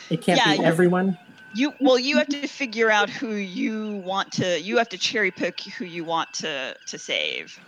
It 0.09 0.21
can't 0.21 0.39
Yeah, 0.45 0.57
be 0.57 0.65
everyone. 0.65 1.17
You 1.55 1.71
well, 1.79 1.99
you 1.99 2.17
have 2.17 2.27
to 2.29 2.47
figure 2.47 2.89
out 2.89 3.09
who 3.11 3.35
you 3.35 3.97
want 4.03 4.31
to. 4.33 4.59
You 4.59 4.77
have 4.77 4.89
to 4.89 4.97
cherry 4.97 5.29
pick 5.29 5.61
who 5.61 5.85
you 5.85 6.03
want 6.03 6.33
to 6.33 6.75
to 6.87 6.97
save. 6.97 7.59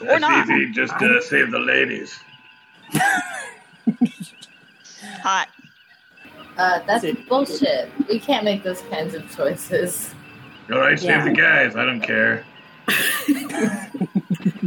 Or 0.00 0.06
That's 0.06 0.20
not. 0.22 0.48
easy. 0.50 0.72
Just 0.72 0.92
uh, 0.94 1.20
save 1.20 1.52
the 1.52 1.60
ladies. 1.60 2.18
Hot. 5.22 5.48
Uh, 6.58 6.80
that's 6.86 7.02
That's 7.02 7.20
bullshit. 7.28 7.90
We 8.08 8.18
can't 8.18 8.44
make 8.44 8.62
those 8.64 8.82
kinds 8.82 9.14
of 9.14 9.30
choices. 9.34 10.12
All 10.70 10.78
right, 10.80 11.00
Yeah. 11.00 11.24
save 11.24 11.34
the 11.34 11.40
guys. 11.40 11.76
I 11.76 11.84
don't 11.84 12.00
care. 12.00 12.44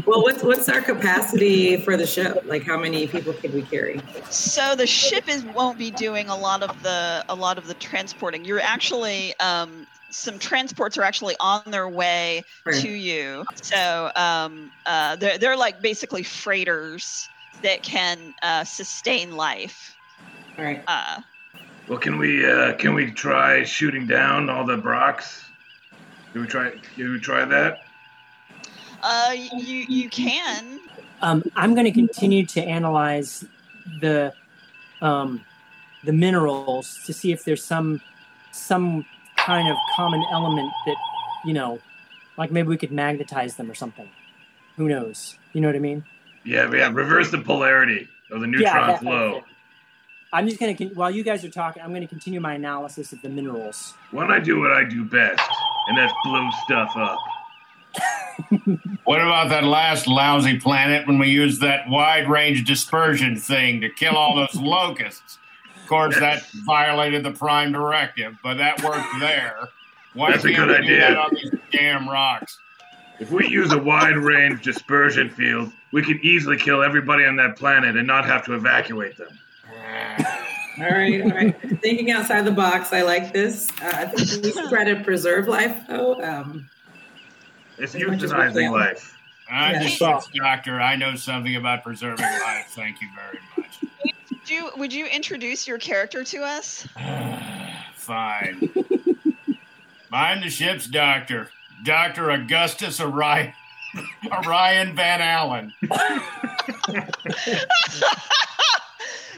Well, 0.05 0.21
what's 0.21 0.43
what's 0.43 0.69
our 0.69 0.81
capacity 0.81 1.77
for 1.77 1.97
the 1.97 2.05
ship? 2.05 2.37
Like, 2.45 2.63
how 2.63 2.77
many 2.79 3.07
people 3.07 3.33
could 3.33 3.53
we 3.53 3.63
carry? 3.63 4.01
So 4.29 4.75
the 4.75 4.87
ship 4.87 5.23
is 5.27 5.43
won't 5.45 5.77
be 5.77 5.91
doing 5.91 6.29
a 6.29 6.35
lot 6.35 6.63
of 6.63 6.81
the 6.83 7.25
a 7.29 7.35
lot 7.35 7.57
of 7.57 7.67
the 7.67 7.73
transporting. 7.75 8.45
You're 8.45 8.59
actually 8.59 9.37
um, 9.39 9.85
some 10.11 10.39
transports 10.39 10.97
are 10.97 11.03
actually 11.03 11.35
on 11.39 11.63
their 11.67 11.89
way 11.89 12.43
Right. 12.65 12.81
to 12.81 12.89
you. 12.89 13.43
So 13.55 14.11
um, 14.15 14.71
uh, 14.85 15.15
they're 15.17 15.37
they're 15.37 15.57
like 15.57 15.81
basically 15.81 16.23
freighters 16.23 17.27
that 17.63 17.83
can 17.83 18.33
uh, 18.43 18.63
sustain 18.63 19.31
life. 19.35 19.95
All 20.57 20.65
right. 20.65 20.83
Uh, 20.87 21.21
Well, 21.87 21.99
can 21.99 22.17
we 22.17 22.45
uh, 22.45 22.73
can 22.73 22.93
we 22.93 23.11
try 23.11 23.63
shooting 23.63 24.07
down 24.07 24.49
all 24.49 24.65
the 24.65 24.77
Brocks? 24.77 25.43
Can 26.31 26.41
we 26.41 26.47
try? 26.47 26.71
Can 26.95 27.11
we 27.11 27.19
try 27.19 27.45
that? 27.45 27.84
Uh, 29.05 29.31
you 29.33 29.85
you 29.87 30.09
can. 30.09 30.79
Um, 31.21 31.43
I'm 31.55 31.73
going 31.75 31.85
to 31.85 31.91
continue 31.91 32.45
to 32.47 32.61
analyze 32.61 33.45
the 34.01 34.33
um, 35.01 35.45
the 36.03 36.11
minerals 36.11 36.99
to 37.05 37.13
see 37.13 37.31
if 37.31 37.45
there's 37.45 37.63
some 37.63 38.01
some 38.51 39.05
kind 39.37 39.67
of 39.69 39.77
common 39.95 40.23
element 40.31 40.71
that 40.87 40.95
you 41.45 41.53
know, 41.53 41.79
like 42.37 42.51
maybe 42.51 42.67
we 42.67 42.77
could 42.77 42.91
magnetize 42.91 43.55
them 43.55 43.69
or 43.69 43.75
something. 43.75 44.09
Who 44.77 44.89
knows? 44.89 45.37
You 45.53 45.61
know 45.61 45.67
what 45.67 45.75
I 45.75 45.79
mean? 45.79 46.03
Yeah, 46.43 46.69
yeah. 46.73 46.89
Reverse 46.91 47.31
the 47.31 47.37
polarity 47.37 48.07
of 48.31 48.41
the 48.41 48.47
Yeah, 48.47 48.51
neutron 48.57 48.87
that- 48.87 48.99
flow. 49.01 49.43
I'm 50.33 50.47
just 50.47 50.59
going 50.59 50.75
to 50.75 50.85
while 50.95 51.11
you 51.11 51.23
guys 51.23 51.45
are 51.45 51.49
talking, 51.49 51.81
I'm 51.81 51.91
going 51.91 52.01
to 52.01 52.07
continue 52.07 52.41
my 52.41 52.55
analysis 52.55 53.13
of 53.13 53.21
the 53.21 53.29
minerals. 53.29 53.93
Why 54.11 54.23
don't 54.23 54.33
I 54.33 54.39
do 54.39 54.59
what 54.59 54.73
I 54.73 54.83
do 54.83 55.05
best, 55.05 55.39
and 55.87 55.97
that's 55.97 56.11
blow 56.25 56.49
stuff 56.65 56.91
up? 56.97 57.19
What 59.05 59.21
about 59.21 59.49
that 59.49 59.63
last 59.63 60.07
lousy 60.07 60.59
planet 60.59 61.07
when 61.07 61.19
we 61.19 61.29
used 61.29 61.61
that 61.61 61.87
wide 61.89 62.27
range 62.29 62.65
dispersion 62.65 63.37
thing 63.37 63.81
to 63.81 63.89
kill 63.89 64.15
all 64.15 64.35
those 64.35 64.55
locusts? 64.55 65.37
Of 65.81 65.87
course, 65.87 66.17
that 66.19 66.43
violated 66.65 67.23
the 67.23 67.31
prime 67.31 67.71
directive, 67.71 68.35
but 68.41 68.55
that 68.55 68.83
worked 68.83 69.07
there. 69.19 69.69
Why 70.13 70.31
That's 70.31 70.45
a 70.45 70.51
can't 70.51 70.69
good 70.69 70.81
we 70.81 70.87
do 70.87 70.93
idea. 70.95 71.09
that 71.09 71.17
on 71.17 71.29
these 71.35 71.51
damn 71.71 72.09
rocks? 72.09 72.57
If 73.19 73.31
we 73.31 73.47
use 73.47 73.71
a 73.71 73.77
wide 73.77 74.17
range 74.17 74.63
dispersion 74.63 75.29
field, 75.29 75.71
we 75.93 76.01
can 76.01 76.19
easily 76.23 76.57
kill 76.57 76.81
everybody 76.83 77.25
on 77.25 77.35
that 77.37 77.55
planet 77.57 77.95
and 77.95 78.07
not 78.07 78.25
have 78.25 78.43
to 78.45 78.53
evacuate 78.55 79.15
them. 79.17 79.37
All 80.77 80.89
right, 80.89 81.21
all 81.21 81.29
right. 81.29 81.55
Thinking 81.81 82.11
outside 82.11 82.41
the 82.43 82.51
box, 82.51 82.91
I 82.91 83.01
like 83.03 83.31
this. 83.31 83.69
Uh, 83.81 83.91
I 83.93 84.05
think 84.07 84.43
we 84.43 84.51
should 84.51 84.67
try 84.69 84.83
to 84.83 85.01
preserve 85.05 85.47
life, 85.47 85.83
though. 85.87 86.21
Um, 86.21 86.69
It's 87.77 87.93
As 87.95 88.01
much 88.07 88.23
as 88.23 88.31
euthanizing 88.31 88.71
life. 88.71 89.17
I'm 89.51 89.73
Yeah. 89.75 89.83
the 89.83 89.89
ship's 89.89 90.27
doctor. 90.33 90.81
I 90.81 90.95
know 90.95 91.15
something 91.15 91.55
about 91.55 91.83
preserving 91.83 92.25
life. 92.25 92.67
Thank 92.69 93.01
you 93.01 93.09
very 93.15 93.39
much. 93.57 93.79
Would 94.31 94.49
you 94.49 94.69
would 94.77 94.93
you 94.93 95.05
introduce 95.07 95.67
your 95.67 95.77
character 95.77 96.23
to 96.23 96.43
us? 96.43 96.87
Fine. 97.95 98.69
I'm 100.11 100.41
the 100.41 100.49
ship's 100.49 100.87
doctor, 100.87 101.49
Dr. 101.83 102.31
Augustus 102.31 103.01
Orion, 103.01 103.53
Orion 104.31 104.95
Van 104.95 105.21
Allen. 105.21 105.73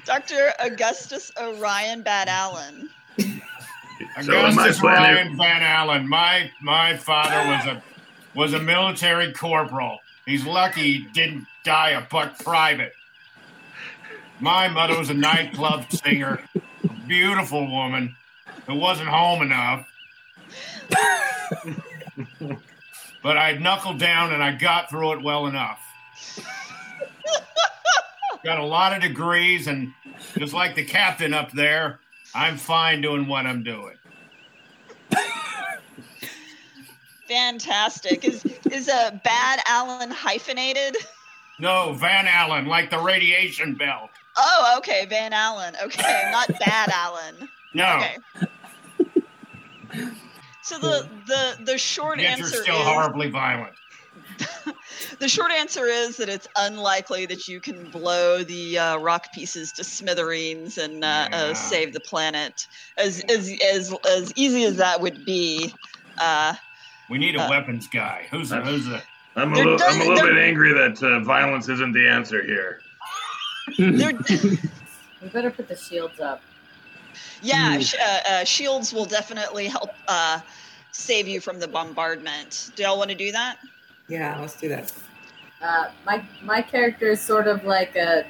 Dr. 0.06 0.54
Augustus 0.60 1.32
Orion 1.42 2.02
Bad 2.02 2.28
Allen. 2.30 2.90
So 3.20 3.26
am 3.26 3.40
I 4.22 4.50
Augustus 4.50 4.80
planning- 4.80 5.16
Ryan 5.16 5.38
Van 5.38 5.64
Allen. 5.64 6.08
My 6.08 6.52
my 6.62 6.96
father 6.96 7.50
was 7.50 7.66
a 7.66 7.82
was 8.38 8.54
a 8.54 8.60
military 8.60 9.34
corporal. 9.34 9.98
He's 10.28 10.46
lucky 10.46 10.82
he 10.82 11.00
didn't 11.12 11.48
die 11.66 11.90
a 11.90 12.02
buck 12.02 12.38
private. 12.38 12.94
My 14.40 14.68
mother 14.68 14.96
was 14.96 15.10
a 15.10 15.16
nightclub 15.16 15.92
singer, 15.92 16.44
a 16.56 16.94
beautiful 17.08 17.68
woman 17.68 18.16
who 18.68 18.76
wasn't 18.76 19.10
home 19.10 19.42
enough. 19.42 19.88
but 23.24 23.38
I 23.40 23.54
knuckled 23.54 23.98
down 23.98 24.32
and 24.32 24.44
I 24.44 24.52
got 24.52 24.92
through 24.92 25.14
it 25.14 25.24
well 25.24 25.48
enough. 25.48 25.82
Got 28.44 28.60
a 28.60 28.66
lot 28.66 28.94
of 28.94 29.02
degrees, 29.02 29.66
and 29.66 29.92
just 30.38 30.54
like 30.54 30.76
the 30.76 30.86
captain 30.86 31.34
up 31.34 31.52
there, 31.54 32.00
I'm 32.36 32.58
fine 32.58 33.02
doing 33.02 33.28
what 33.28 33.48
I'm 33.48 33.64
doing. 33.64 33.96
Fantastic. 37.28 38.24
Is 38.26 38.44
is 38.72 38.88
a 38.88 39.20
Bad 39.24 39.60
Allen 39.68 40.12
hyphenated? 40.12 40.96
No, 41.60 41.94
Van 41.94 42.28
Allen, 42.28 42.68
like 42.68 42.90
the 42.90 43.00
radiation 43.00 43.74
belt. 43.76 44.10
Oh, 44.38 44.76
okay, 44.78 45.06
Van 45.10 45.34
Allen. 45.34 45.76
Okay, 45.84 46.30
not 46.32 46.48
Bad 46.60 46.90
Allen. 46.94 47.50
No, 47.74 47.98
Okay. 47.98 48.18
So 50.62 50.78
the 50.80 51.08
the 51.28 51.64
the 51.64 51.78
short 51.78 52.20
yet 52.20 52.38
you're 52.38 52.46
answer 52.46 52.62
still 52.64 52.80
is 52.82 52.84
horribly 52.88 53.30
violent. 53.30 53.74
the 55.20 55.28
short 55.30 55.52
answer 55.52 55.86
is 55.86 56.18
that 56.18 56.28
it's 56.30 56.48
unlikely 56.58 57.26
that 57.26 57.48
you 57.48 57.60
can 57.62 57.90
blow 57.90 58.44
the 58.44 58.78
uh, 58.78 58.98
rock 58.98 59.32
pieces 59.34 59.72
to 59.72 59.84
smithereens 59.84 60.78
and 60.78 61.04
uh, 61.06 61.28
Yeah. 61.32 61.38
uh, 61.38 61.54
save 61.54 61.94
the 61.94 62.02
planet. 62.02 62.68
As 62.98 63.22
as 63.30 63.50
as 63.64 63.96
as 64.08 64.34
easy 64.36 64.66
as 64.66 64.76
that 64.76 65.00
would 65.00 65.24
be, 65.26 65.74
uh, 66.18 66.54
We 67.10 67.18
need 67.18 67.36
a 67.36 67.42
Uh, 67.44 67.50
weapons 67.50 67.88
guy. 67.88 68.28
Who's 68.32 68.50
the, 68.50 68.62
who's 68.62 68.86
the 68.86 69.02
I'm 69.36 69.54
a 69.54 69.56
They're 69.56 69.66
little, 69.66 69.88
I'm 69.88 69.96
a 70.02 70.04
little 70.04 70.16
they're- 70.26 70.34
bit 70.34 70.44
angry 70.44 70.74
that 70.74 71.02
uh, 71.04 71.20
violence 71.22 71.70
isn't 71.70 71.94
the 71.94 72.08
answer 72.08 72.44
here. 72.44 72.82
They're, 73.78 74.14
We 75.22 75.30
better 75.30 75.50
put 75.50 75.68
the 75.68 75.76
shields 75.76 76.20
up. 76.20 76.42
yeah, 77.42 77.76
Hmm. 77.76 77.82
sh- 77.82 77.96
uh, 78.00 78.20
uh, 78.30 78.44
shields 78.44 78.94
will 78.94 79.06
definitely 79.06 79.68
help 79.68 79.90
uh, 80.08 80.40
save 80.92 81.28
you 81.28 81.40
from 81.42 81.60
the 81.60 81.68
bombardment. 81.68 82.72
Do 82.76 82.84
y'all 82.84 82.98
want 83.00 83.10
to 83.10 83.16
do 83.16 83.32
that? 83.32 83.58
Yeah, 84.08 84.40
let's 84.40 84.56
do 84.56 84.70
that. 84.70 84.92
Uh, 85.62 85.86
my 86.06 86.24
my 86.44 86.62
character 86.62 87.08
is 87.12 87.20
sort 87.22 87.48
of 87.48 87.64
like 87.66 87.96
a 87.96 88.26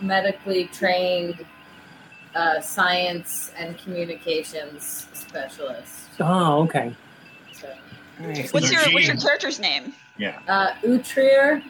medically 0.00 0.66
trained 0.66 1.44
uh, 2.34 2.60
science 2.60 3.50
and 3.56 3.78
communications 3.78 5.06
specialist. 5.14 6.08
Oh, 6.20 6.62
okay. 6.64 6.94
So, 7.60 7.68
All 8.20 8.26
right. 8.26 8.52
What's 8.52 8.70
your 8.70 8.82
what's 8.92 9.06
your 9.06 9.16
character's 9.16 9.58
name? 9.58 9.92
Yeah. 10.18 10.40
uh, 10.48 10.72
Utrier. 10.82 11.62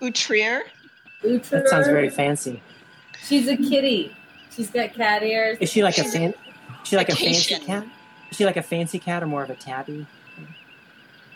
Utrier. 0.00 0.62
Utrier. 1.22 1.50
That 1.50 1.68
sounds 1.68 1.86
very 1.86 2.10
fancy. 2.10 2.62
She's 3.24 3.48
a 3.48 3.56
kitty. 3.56 4.14
She's 4.50 4.70
got 4.70 4.94
cat 4.94 5.22
ears. 5.22 5.58
Is 5.60 5.70
she 5.70 5.82
like 5.82 5.98
a 5.98 6.02
She's 6.02 6.14
a 6.14 6.18
fan? 6.18 6.30
Is 6.82 6.88
she 6.88 6.96
like 6.96 7.08
a 7.08 7.16
fancy 7.16 7.58
cat? 7.58 7.86
Is 8.30 8.36
she 8.36 8.44
like 8.44 8.56
a 8.56 8.62
fancy 8.62 8.98
cat 8.98 9.22
or 9.22 9.26
more 9.26 9.42
of 9.42 9.50
a 9.50 9.54
tabby? 9.54 10.06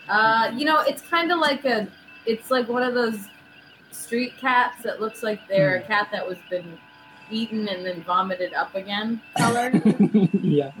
Uh, 0.07 0.51
you 0.55 0.65
know, 0.65 0.79
it's 0.81 1.01
kind 1.03 1.31
of 1.31 1.39
like 1.39 1.63
a, 1.65 1.87
it's 2.25 2.51
like 2.51 2.67
one 2.67 2.83
of 2.83 2.93
those 2.93 3.27
street 3.91 4.33
cats 4.37 4.83
that 4.83 4.99
looks 4.99 5.23
like 5.23 5.39
they're 5.47 5.75
a 5.75 5.81
cat 5.81 6.09
that 6.11 6.27
was 6.27 6.37
been 6.49 6.77
eaten 7.29 7.67
and 7.67 7.85
then 7.85 8.03
vomited 8.03 8.53
up 8.53 8.75
again 8.75 9.21
color. 9.37 9.71
yeah. 10.33 10.71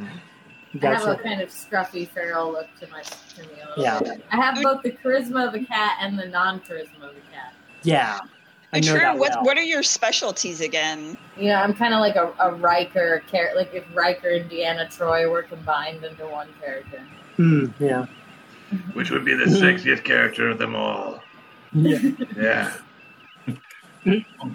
I 0.81 0.87
have 0.87 1.07
a 1.07 1.15
kind 1.17 1.41
of 1.41 1.49
scruffy 1.49 2.07
feral 2.07 2.51
look 2.51 2.67
to 2.79 2.87
my 2.87 3.01
to 3.01 3.41
me. 3.41 3.49
Yeah. 3.77 3.99
bit. 3.99 4.25
I 4.31 4.37
have 4.37 4.61
both 4.61 4.83
the 4.83 4.91
charisma 4.91 5.47
of 5.47 5.53
a 5.53 5.65
cat 5.65 5.97
and 5.99 6.17
the 6.17 6.27
non-charisma 6.27 7.03
of 7.03 7.11
a 7.11 7.31
cat. 7.31 7.53
Yeah. 7.83 8.19
I 8.73 8.79
know 8.79 8.93
Utrier, 8.93 8.99
that 8.99 9.17
what 9.17 9.31
well. 9.35 9.43
what 9.43 9.57
are 9.57 9.63
your 9.63 9.83
specialties 9.83 10.61
again? 10.61 11.17
Yeah, 11.37 11.61
I'm 11.61 11.73
kind 11.73 11.93
of 11.93 11.99
like 11.99 12.15
a, 12.15 12.33
a 12.39 12.53
Riker 12.53 13.21
character, 13.27 13.57
like 13.57 13.73
if 13.73 13.83
Riker 13.93 14.29
and 14.29 14.49
Deanna 14.49 14.87
Troi 14.87 15.29
were 15.29 15.43
combined 15.43 16.05
into 16.05 16.25
one 16.25 16.47
character. 16.61 17.05
Hmm, 17.35 17.65
yeah. 17.79 18.05
Which 18.93 19.11
would 19.11 19.25
be 19.25 19.33
the 19.33 19.45
sexiest 19.45 20.05
character 20.05 20.47
of 20.47 20.57
them 20.57 20.75
all. 20.75 21.21
Yeah. 21.73 22.11
Yeah. 22.37 22.73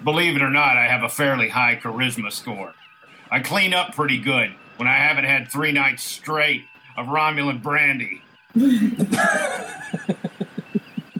Believe 0.03 0.35
it 0.35 0.41
or 0.41 0.49
not, 0.49 0.77
I 0.77 0.87
have 0.87 1.03
a 1.03 1.09
fairly 1.09 1.49
high 1.49 1.75
charisma 1.75 2.31
score. 2.31 2.73
I 3.29 3.39
clean 3.39 3.75
up 3.75 3.93
pretty 3.93 4.17
good 4.17 4.55
when 4.77 4.87
I 4.87 4.95
haven't 4.95 5.25
had 5.25 5.51
three 5.51 5.71
nights 5.71 6.03
straight 6.03 6.63
of 6.95 7.07
Romulan 7.07 7.61
brandy. 7.61 8.21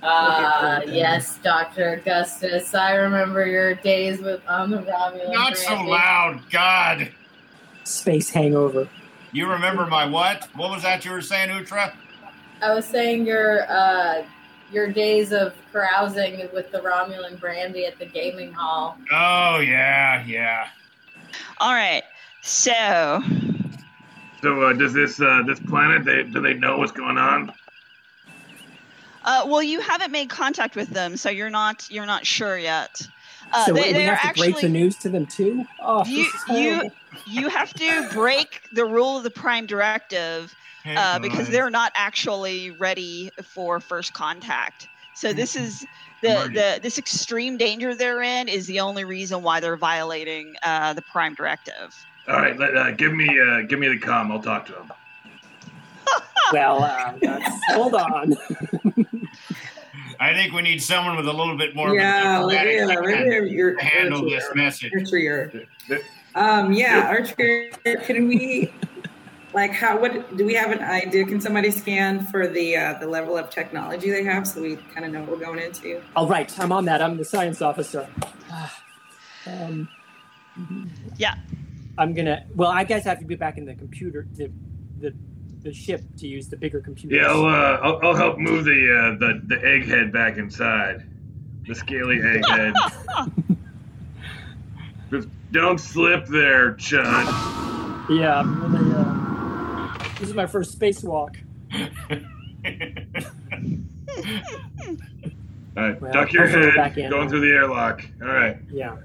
Uh, 0.04 0.82
yes, 0.88 1.38
Doctor 1.40 1.94
Augustus. 1.94 2.74
I 2.74 2.94
remember 2.94 3.46
your 3.46 3.76
days 3.76 4.20
with 4.20 4.42
on 4.48 4.72
the 4.72 4.78
Romulan. 4.78 5.34
Not 5.34 5.58
so 5.58 5.82
loud, 5.82 6.42
God. 6.50 7.12
Space 7.84 8.30
hangover. 8.30 8.88
You 9.34 9.50
remember 9.50 9.86
my 9.86 10.06
what? 10.06 10.48
What 10.56 10.70
was 10.72 10.84
that 10.84 11.04
you 11.04 11.12
were 11.12 11.22
saying, 11.22 11.50
Utra? 11.50 11.94
I 12.62 12.74
was 12.74 12.86
saying 12.86 13.26
your 13.26 13.70
uh, 13.70 14.24
your 14.72 14.88
days 14.88 15.34
of 15.34 15.54
carousing 15.72 16.48
with 16.54 16.72
the 16.72 16.80
Romulan 16.80 17.40
brandy 17.40 17.86
at 17.86 18.00
the 18.00 18.06
gaming 18.06 18.54
hall. 18.54 18.98
Oh 19.12 19.60
yeah, 19.60 20.24
yeah. 20.26 20.68
All 21.60 21.74
right. 21.74 22.04
So 22.44 23.22
So 24.42 24.62
uh, 24.62 24.74
does 24.74 24.94
this 24.94 25.20
uh, 25.20 25.44
this 25.46 25.60
planet? 25.60 26.06
They 26.06 26.24
do 26.24 26.42
they 26.42 26.54
know 26.54 26.78
what's 26.78 26.92
going 26.92 27.18
on? 27.18 27.52
Uh, 29.24 29.44
well, 29.46 29.64
you 29.64 29.82
haven't 29.82 30.12
made 30.12 30.30
contact 30.30 30.76
with 30.76 30.90
them, 30.90 31.18
so 31.18 31.30
you're 31.30 31.50
not 31.50 31.90
you're 31.90 32.06
not 32.06 32.26
sure 32.26 32.58
yet. 32.58 33.02
Uh, 33.52 33.66
so 33.66 33.74
they, 33.74 33.88
we 33.88 33.94
they 33.94 34.08
are 34.08 34.16
have 34.16 34.22
to 34.22 34.28
actually 34.28 34.52
break 34.54 34.62
the 34.62 34.70
news 34.70 34.96
to 34.98 35.10
them 35.10 35.26
too. 35.26 35.66
Oh, 35.82 36.06
You- 36.06 36.30
you- 36.50 36.92
you 37.26 37.50
have 37.50 37.74
to 37.74 38.08
break 38.14 38.62
the 38.72 38.86
rule 38.86 39.18
of 39.18 39.24
the 39.24 39.30
Prime 39.30 39.66
Directive 39.66 40.54
uh, 40.96 41.20
because 41.20 41.50
they're 41.50 41.70
not 41.70 41.92
actually 41.96 42.72
ready 42.72 43.30
for 43.44 43.82
first 43.82 44.14
contact. 44.14 44.88
So 45.14 45.34
this 45.34 45.58
is 45.58 45.86
the, 46.22 46.30
the 46.54 46.80
this 46.82 46.98
extreme 46.98 47.58
danger 47.58 47.94
they're 47.96 48.22
in 48.22 48.48
is 48.48 48.66
the 48.68 48.80
only 48.80 49.04
reason 49.04 49.42
why 49.42 49.60
they're 49.60 49.76
violating 49.76 50.56
uh, 50.64 50.94
the 50.94 51.02
Prime 51.02 51.34
Directive. 51.34 51.94
All 52.28 52.36
right, 52.36 52.58
let, 52.58 52.76
uh, 52.76 52.92
give 52.92 53.14
me 53.14 53.28
uh, 53.40 53.62
give 53.62 53.80
me 53.80 53.88
the 53.88 53.98
com. 53.98 54.32
I'll 54.32 54.42
talk 54.42 54.66
to 54.68 54.74
them. 54.74 54.92
Well, 56.54 56.82
uh, 56.82 57.12
that's, 57.22 57.74
hold 57.74 57.94
on. 57.94 58.34
I 60.22 60.34
think 60.34 60.54
we 60.54 60.62
need 60.62 60.82
someone 60.82 61.18
with 61.18 61.28
a 61.28 61.34
little 61.34 61.58
bit 61.58 61.76
more 61.76 61.94
Yeah, 61.94 62.40
of 62.40 62.48
a 62.48 62.52
diplomatic 62.52 62.82
Olivia, 62.84 62.88
hand 63.18 63.28
Olivia, 63.34 63.52
you're 63.54 63.76
to 63.76 63.84
handle 63.84 64.30
this 64.30 64.46
Archer. 64.46 64.56
message. 64.56 64.94
Archer. 64.96 65.68
Um, 66.36 66.72
yeah, 66.72 67.08
Archer. 67.10 67.70
Can 68.06 68.30
we, 68.30 68.72
like, 69.54 69.72
how? 69.72 70.00
What 70.00 70.38
do 70.38 70.46
we 70.46 70.54
have 70.54 70.72
an 70.72 70.82
idea? 70.82 71.26
Can 71.26 71.42
somebody 71.42 71.70
scan 71.70 72.26
for 72.28 72.48
the 72.48 72.78
uh, 72.78 72.94
the 73.00 73.08
level 73.08 73.36
of 73.38 73.50
technology 73.50 74.10
they 74.10 74.24
have, 74.24 74.48
so 74.48 74.62
we 74.62 74.78
kind 74.94 75.06
of 75.06 75.12
know 75.12 75.20
what 75.22 75.32
we're 75.32 75.46
going 75.46 75.60
into? 75.60 76.02
All 76.16 76.28
right, 76.30 76.58
I'm 76.62 76.72
on 76.72 76.86
that. 76.86 77.02
I'm 77.02 77.18
the 77.18 77.26
science 77.26 77.62
officer. 77.62 78.08
um, 79.46 79.90
Yeah. 81.18 81.36
I'm 81.98 82.14
gonna. 82.14 82.46
Well, 82.56 82.70
I 82.70 82.84
guess 82.84 83.06
I 83.06 83.10
have 83.10 83.20
to 83.20 83.26
be 83.26 83.36
back 83.36 83.58
in 83.58 83.66
the 83.66 83.76
computer, 83.76 84.28
the 84.36 84.52
the, 85.00 85.14
the 85.62 85.74
ship 85.74 86.02
to 86.18 86.28
use 86.28 86.48
the 86.48 86.58
bigger 86.58 86.80
computer. 86.82 87.16
Yeah, 87.16 87.28
I'll, 87.28 87.46
uh, 87.46 87.78
I'll, 87.82 88.00
I'll 88.04 88.16
help 88.16 88.38
move 88.38 88.66
the, 88.66 88.72
uh, 88.72 89.18
the 89.20 89.42
the 89.46 89.56
egghead 89.58 90.12
back 90.12 90.38
inside. 90.38 91.08
The 91.68 91.76
scaly 91.76 92.18
egghead. 92.18 92.74
Don't 95.52 95.80
slip 95.80 96.26
there, 96.28 96.74
Chud. 96.74 98.10
Yeah, 98.10 98.40
I'm 98.40 98.74
really, 98.76 98.94
uh, 98.96 99.98
this 100.20 100.30
is 100.30 100.36
my 100.36 100.46
first 100.46 100.78
spacewalk. 100.78 101.36
All 105.78 105.84
right, 105.84 106.02
Well, 106.02 106.12
duck 106.12 106.34
your 106.34 106.48
head. 106.48 106.96
Going 107.10 107.30
through 107.30 107.42
the 107.42 107.56
airlock. 107.56 108.04
All 108.22 108.28
right. 108.28 108.58
Yeah. 108.72 108.98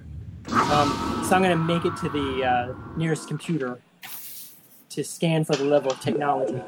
Um, 0.50 1.24
so 1.28 1.36
I'm 1.36 1.42
gonna 1.42 1.56
make 1.56 1.84
it 1.84 1.96
to 1.98 2.08
the 2.08 2.44
uh, 2.44 2.74
nearest 2.96 3.28
computer 3.28 3.80
to 4.90 5.04
scan 5.04 5.44
for 5.44 5.56
the 5.56 5.64
level 5.64 5.92
of 5.92 6.00
technology. 6.00 6.62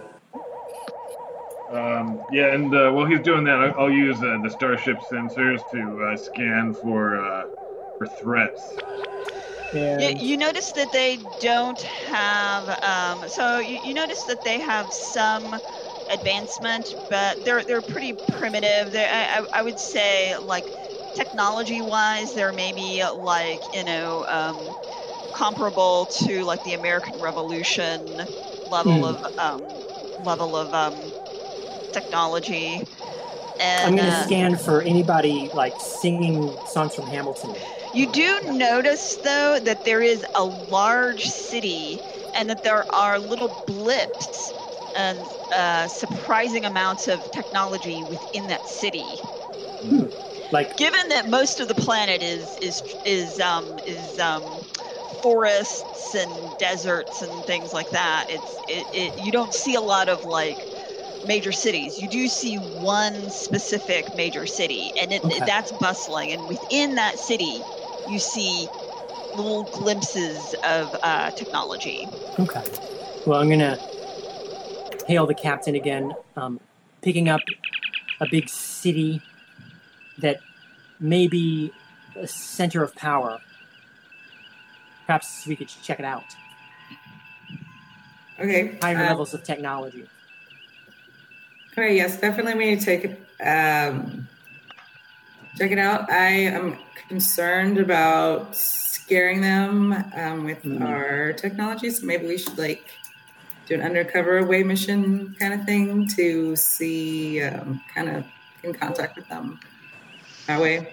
Um, 1.70 2.24
yeah, 2.28 2.52
and 2.54 2.74
uh, 2.74 2.90
while 2.90 3.06
he's 3.06 3.20
doing 3.20 3.44
that, 3.44 3.58
I'll, 3.58 3.84
I'll 3.84 3.90
use 3.90 4.22
uh, 4.22 4.38
the 4.42 4.50
Starship 4.50 5.00
sensors 5.00 5.68
to 5.70 6.04
uh, 6.12 6.16
scan 6.16 6.72
for 6.74 7.16
uh, 7.18 7.46
for 7.98 8.06
threats. 8.06 8.74
And 9.72 10.20
You, 10.20 10.28
you 10.28 10.36
notice 10.36 10.72
that 10.72 10.92
they 10.92 11.16
don't 11.40 11.80
have. 11.82 12.68
Um, 12.82 13.28
so 13.28 13.58
you, 13.58 13.78
you 13.82 13.94
notice 13.94 14.24
that 14.24 14.44
they 14.44 14.60
have 14.60 14.92
some 14.92 15.60
advancement, 16.10 16.94
but 17.08 17.42
they're 17.44 17.64
they're 17.64 17.82
pretty 17.82 18.12
primitive. 18.12 18.92
They 18.92 19.06
I, 19.06 19.38
I- 19.40 19.46
I 19.54 19.62
would 19.62 19.78
say 19.78 20.36
like 20.38 20.66
technology-wise, 21.14 22.32
they're 22.32 22.52
maybe 22.52 23.02
like 23.14 23.62
you 23.72 23.84
know 23.84 24.24
um, 24.26 24.76
comparable 25.32 26.06
to 26.06 26.44
like 26.44 26.62
the 26.62 26.74
American 26.74 27.18
Revolution 27.18 28.28
level 28.66 29.04
Hmm. 29.04 29.04
of 29.04 29.24
um, 29.38 29.84
level 30.18 30.56
of 30.56 30.72
um, 30.74 31.14
technology. 31.92 32.88
I'm 33.82 33.96
gonna 33.96 34.12
uh, 34.12 34.12
scan 34.12 34.56
for 34.56 34.82
anybody 34.82 35.50
like 35.52 35.74
singing 35.78 36.60
songs 36.64 36.94
from 36.94 37.06
Hamilton. 37.08 37.64
You 37.92 38.06
do 38.06 38.40
notice, 38.44 39.16
though, 39.18 39.58
that 39.60 39.84
there 39.84 40.02
is 40.02 40.24
a 40.34 40.44
large 40.44 41.24
city 41.26 42.02
and 42.34 42.50
that 42.50 42.62
there 42.62 42.86
are 42.94 43.18
little 43.20 43.48
blips 43.66 44.54
and 44.94 45.26
uh, 45.50 45.88
surprising 45.88 46.64
amounts 46.64 47.08
of 47.08 47.30
technology 47.30 48.02
within 48.04 48.48
that 48.48 48.66
city. 48.66 49.20
Like, 50.50 50.76
Given 50.76 51.08
that 51.08 51.26
most 51.26 51.60
of 51.60 51.68
the 51.68 51.74
planet 51.74 52.22
is 52.22 52.56
is 52.60 52.82
is 53.04 53.40
um, 53.40 53.78
is 53.84 54.18
um, 54.18 54.60
forests 55.22 56.14
and 56.14 56.56
deserts 56.58 57.22
and 57.22 57.44
things 57.46 57.72
like 57.72 57.90
that, 57.90 58.26
it's 58.28 58.60
it, 58.68 58.88
it 58.92 59.18
you 59.18 59.32
don't 59.32 59.54
see 59.54 59.74
a 59.74 59.80
lot 59.80 60.08
of 60.08 60.24
like 60.24 60.66
major 61.22 61.52
cities. 61.52 61.98
You 61.98 62.08
do 62.08 62.28
see 62.28 62.56
one 62.56 63.30
specific 63.30 64.14
major 64.14 64.46
city, 64.46 64.92
and 65.00 65.12
it, 65.12 65.22
Okay. 65.24 65.40
that's 65.46 65.72
bustling. 65.72 66.32
And 66.32 66.46
within 66.46 66.94
that 66.96 67.18
city, 67.18 67.64
you 68.04 68.18
see 68.18 68.70
little 69.34 69.64
glimpses 69.64 70.54
of 70.62 70.94
uh, 71.02 71.30
technology. 71.32 72.08
okay. 72.38 72.62
Well, 73.24 73.40
I'm 73.40 73.48
gonna 73.48 73.78
hail 75.06 75.26
the 75.26 75.34
captain 75.34 75.74
again, 75.74 76.14
um, 76.36 76.60
picking 77.02 77.28
up 77.28 77.42
a 78.20 78.26
big 78.28 78.48
city 78.48 79.22
that 80.18 80.40
may 81.00 81.26
be 81.26 81.72
a 82.16 82.26
center 82.26 82.82
of 82.82 82.94
power. 82.94 83.38
Perhaps 85.06 85.46
we 85.46 85.56
could 85.56 85.68
check 85.68 85.98
it 85.98 86.04
out. 86.04 86.24
Okay. 88.38 88.78
Higher 88.80 88.96
uh, 88.96 89.08
levels 89.08 89.34
of 89.34 89.44
technology. 89.44 90.08
Okay, 91.72 91.96
yes, 91.96 92.20
definitely 92.20 92.54
we 92.54 92.70
need 92.70 92.80
to 92.80 92.86
take 92.86 93.04
it. 93.04 93.20
Um, 93.44 94.28
check 95.58 95.72
it 95.72 95.78
out. 95.78 96.10
I 96.10 96.28
am 96.28 96.78
concerned 97.08 97.78
about 97.78 98.54
scaring 98.54 99.40
them 99.40 99.92
um, 100.14 100.44
with 100.44 100.62
Mhm. 100.62 100.82
our 100.86 101.32
technology, 101.32 101.90
so 101.90 102.06
maybe 102.06 102.26
we 102.26 102.38
should 102.38 102.56
like 102.56 102.84
do 103.66 103.74
an 103.74 103.82
undercover 103.82 104.38
away 104.38 104.62
mission 104.62 105.34
kind 105.38 105.52
of 105.54 105.64
thing 105.64 106.06
to 106.08 106.54
see, 106.56 107.42
um, 107.42 107.82
kind 107.94 108.08
of 108.08 108.24
in 108.62 108.72
contact 108.72 109.16
with 109.16 109.28
them 109.28 109.58
that 110.46 110.60
way. 110.60 110.92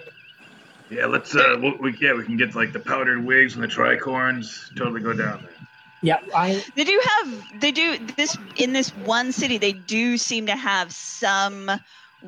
Yeah, 0.90 1.06
let's. 1.06 1.34
Uh, 1.34 1.56
we, 1.60 1.76
we 1.80 1.98
yeah, 2.00 2.12
we 2.14 2.24
can 2.24 2.36
get 2.36 2.54
like 2.54 2.72
the 2.72 2.80
powdered 2.80 3.24
wigs 3.24 3.54
and 3.54 3.62
the 3.62 3.68
tricorns. 3.68 4.74
Totally 4.76 5.00
go 5.00 5.12
down 5.12 5.42
there. 5.42 5.68
Yeah, 6.02 6.18
I 6.34 6.62
They 6.74 6.84
do 6.84 7.00
have 7.04 7.60
they 7.60 7.70
do 7.70 7.96
this 8.16 8.36
in 8.56 8.72
this 8.72 8.90
one 8.90 9.30
city 9.30 9.56
they 9.56 9.72
do 9.72 10.18
seem 10.18 10.46
to 10.46 10.56
have 10.56 10.92
some 10.92 11.70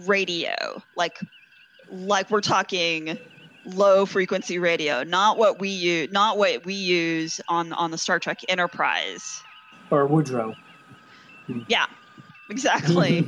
radio. 0.06 0.82
Like 0.96 1.18
like 1.90 2.30
we're 2.30 2.40
talking 2.40 3.18
low 3.66 4.06
frequency 4.06 4.58
radio, 4.58 5.02
not 5.02 5.38
what 5.38 5.58
we 5.58 5.70
use 5.70 6.12
not 6.12 6.38
what 6.38 6.64
we 6.64 6.74
use 6.74 7.40
on 7.48 7.72
on 7.72 7.90
the 7.90 7.98
Star 7.98 8.18
Trek 8.20 8.40
Enterprise. 8.48 9.42
or 9.90 10.06
Woodrow. 10.06 10.54
Yeah. 11.68 11.86
Exactly. 12.48 13.26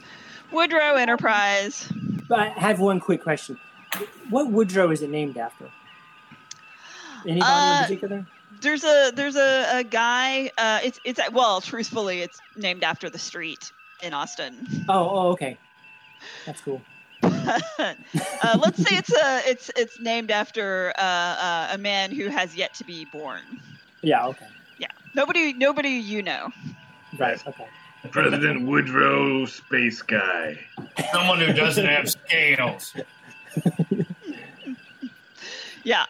Woodrow 0.52 0.94
Enterprise. 0.94 1.90
But 2.28 2.40
I 2.40 2.48
have 2.50 2.78
one 2.80 3.00
quick 3.00 3.22
question. 3.22 3.58
What 4.28 4.50
Woodrow 4.50 4.90
is 4.90 5.02
it 5.02 5.10
named 5.10 5.38
after? 5.38 5.70
Anybody 7.26 7.40
Uh, 7.50 7.76
in 7.78 7.82
particular? 7.84 8.26
There's 8.60 8.84
a 8.84 9.12
there's 9.14 9.36
a, 9.36 9.78
a 9.78 9.84
guy 9.84 10.50
uh 10.58 10.80
it's 10.82 11.00
it's 11.04 11.20
well, 11.32 11.60
truthfully 11.60 12.20
it's 12.22 12.38
named 12.56 12.82
after 12.84 13.10
the 13.10 13.18
street 13.18 13.72
in 14.02 14.14
Austin. 14.14 14.66
Oh, 14.88 15.08
oh, 15.10 15.28
okay. 15.32 15.58
That's 16.46 16.60
cool. 16.60 16.80
uh, 17.22 17.94
let's 18.62 18.78
say 18.82 18.96
it's 18.96 19.12
a 19.12 19.42
it's 19.48 19.70
it's 19.76 19.98
named 20.00 20.30
after 20.30 20.92
uh, 20.98 21.02
uh, 21.02 21.68
a 21.72 21.78
man 21.78 22.12
who 22.12 22.28
has 22.28 22.54
yet 22.56 22.74
to 22.74 22.84
be 22.84 23.04
born. 23.06 23.42
Yeah, 24.02 24.26
okay. 24.28 24.46
Yeah, 24.78 24.88
nobody 25.14 25.52
nobody 25.52 25.90
you 25.90 26.22
know. 26.22 26.50
Right, 27.18 27.44
okay. 27.46 27.66
President 28.10 28.66
Woodrow, 28.66 29.46
space 29.46 30.02
guy. 30.02 30.58
Someone 31.12 31.40
who 31.40 31.52
doesn't 31.52 31.86
have 31.86 32.10
scales. 32.10 32.94
Yeah. 35.88 36.04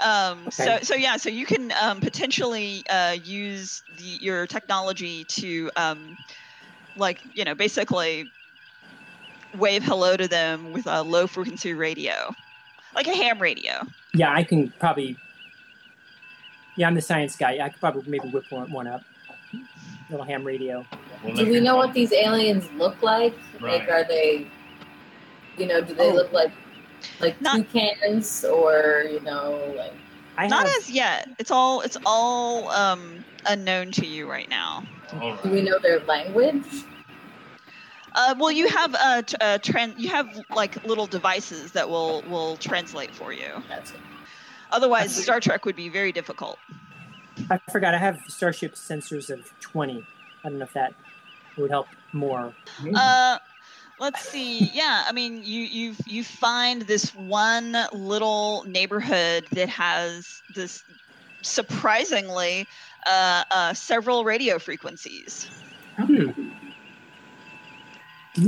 Um, 0.00 0.50
So 0.50 0.78
so 0.80 0.94
yeah, 0.94 1.18
so 1.18 1.28
you 1.28 1.44
can 1.44 1.72
um, 1.80 2.00
potentially 2.00 2.82
uh, 2.88 3.16
use 3.22 3.82
the, 3.98 4.04
your 4.04 4.46
technology 4.46 5.24
to 5.24 5.70
um, 5.76 6.16
like 6.96 7.20
you 7.34 7.44
know 7.44 7.54
basically 7.54 8.30
wave 9.54 9.82
hello 9.82 10.16
to 10.16 10.28
them 10.28 10.72
with 10.72 10.86
a 10.86 11.02
low 11.02 11.26
frequency 11.26 11.74
radio, 11.74 12.34
like 12.94 13.06
a 13.06 13.14
ham 13.14 13.38
radio. 13.40 13.86
Yeah, 14.14 14.32
I 14.32 14.44
can 14.44 14.70
probably. 14.78 15.16
Yeah, 16.76 16.88
I'm 16.88 16.94
the 16.94 17.02
science 17.02 17.36
guy. 17.36 17.58
I 17.62 17.68
could 17.68 17.80
probably 17.80 18.02
maybe 18.06 18.28
whip 18.28 18.44
one, 18.50 18.70
one 18.70 18.86
up. 18.86 19.02
Little 20.10 20.24
ham 20.24 20.44
radio. 20.44 20.84
We'll 21.24 21.34
Do 21.34 21.46
we 21.46 21.60
know 21.60 21.74
boat. 21.74 21.86
what 21.86 21.94
these 21.94 22.12
aliens 22.12 22.68
look 22.76 23.02
like? 23.02 23.34
Right. 23.60 23.80
Like, 23.80 23.88
are 23.90 24.04
they, 24.04 24.46
you 25.56 25.66
know, 25.66 25.80
do 25.80 25.94
they 25.94 26.10
Oh. 26.10 26.14
look 26.14 26.32
like 26.32 26.52
like 27.20 27.40
Not- 27.40 27.56
toucans 27.56 28.44
or 28.44 29.04
you 29.10 29.20
know, 29.20 29.72
like 29.76 29.92
I 30.38 30.46
Not 30.48 30.66
have, 30.66 30.76
as 30.78 30.90
yet. 30.90 31.28
It's 31.38 31.50
all 31.50 31.80
it's 31.80 31.96
all 32.06 32.68
um, 32.70 33.24
unknown 33.46 33.90
to 33.92 34.06
you 34.06 34.30
right 34.30 34.48
now. 34.48 34.84
All 35.20 35.36
do 35.42 35.50
we 35.50 35.62
know 35.62 35.78
their 35.78 36.00
language? 36.00 36.64
Uh, 38.14 38.34
well, 38.38 38.50
you 38.50 38.66
have 38.68 38.94
a, 38.94 39.22
t- 39.22 39.36
uh, 39.42 39.58
tran- 39.58 39.98
you 39.98 40.08
have 40.08 40.26
like 40.54 40.82
little 40.84 41.06
devices 41.06 41.72
that 41.72 41.88
will 41.88 42.22
will 42.28 42.56
translate 42.58 43.14
for 43.14 43.32
you. 43.32 43.62
That's 43.68 43.92
Otherwise, 44.72 45.08
That's- 45.08 45.22
Star 45.24 45.40
Trek 45.40 45.64
would 45.64 45.76
be 45.76 45.88
very 45.88 46.12
difficult. 46.12 46.58
I 47.50 47.60
forgot. 47.70 47.94
I 47.94 47.98
have 47.98 48.18
Starship 48.28 48.74
sensors 48.74 49.30
of 49.30 49.52
20. 49.60 50.06
I 50.44 50.48
don't 50.48 50.58
know 50.58 50.64
if 50.64 50.72
that 50.74 50.94
would 51.56 51.70
help 51.70 51.88
more. 52.12 52.54
Uh, 52.94 53.38
let's 53.98 54.20
see. 54.28 54.70
Yeah, 54.72 55.04
I 55.06 55.12
mean, 55.12 55.42
you 55.42 55.62
you 55.62 55.94
you 56.06 56.24
find 56.24 56.82
this 56.82 57.14
one 57.14 57.76
little 57.92 58.64
neighborhood 58.66 59.46
that 59.52 59.68
has 59.68 60.42
this 60.54 60.82
surprisingly 61.42 62.66
uh, 63.06 63.44
uh, 63.50 63.74
several 63.74 64.24
radio 64.24 64.58
frequencies. 64.58 65.48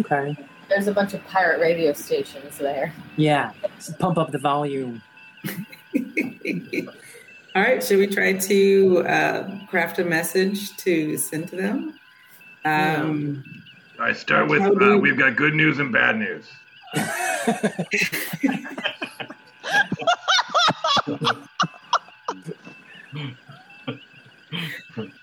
Okay. 0.00 0.36
There's 0.68 0.86
a 0.86 0.92
bunch 0.92 1.14
of 1.14 1.24
pirate 1.26 1.60
radio 1.60 1.92
stations 1.94 2.58
there. 2.58 2.92
Yeah. 3.16 3.52
So 3.78 3.94
pump 3.94 4.18
up 4.18 4.32
the 4.32 4.38
volume. 4.38 5.02
All 7.58 7.64
right, 7.64 7.82
should 7.82 7.98
we 7.98 8.06
try 8.06 8.34
to 8.34 8.98
uh, 9.04 9.66
craft 9.66 9.98
a 9.98 10.04
message 10.04 10.76
to 10.76 11.16
send 11.16 11.48
to 11.48 11.56
them? 11.56 11.98
Um, 12.64 13.42
I 13.98 14.12
start 14.12 14.48
with 14.48 14.62
uh, 14.62 14.70
you- 14.78 14.98
we've 14.98 15.18
got 15.18 15.34
good 15.34 15.54
news 15.54 15.80
and 15.80 15.92
bad 15.92 16.18
news. 16.18 16.46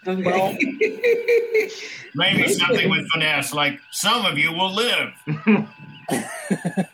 okay. 0.06 0.58
Maybe 2.16 2.54
something 2.54 2.90
with 2.90 3.08
finesse, 3.14 3.54
like 3.54 3.80
some 3.92 4.26
of 4.26 4.38
you 4.38 4.52
will 4.52 4.74
live. 4.74 5.14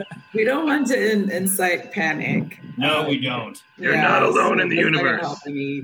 we 0.34 0.44
don't 0.44 0.65
want 0.65 0.88
to 0.88 1.12
in- 1.12 1.30
incite 1.32 1.91
panic. 1.91 2.60
No, 2.78 3.08
we 3.08 3.20
don't. 3.20 3.62
You're 3.78 3.98
not 3.98 4.24
alone 4.24 4.60
in 4.60 4.70
the 4.70 4.76
that's 4.78 4.91
not 4.91 4.98
gonna 5.02 5.10
universe. 5.10 5.22
help 5.22 5.39
any. 5.48 5.82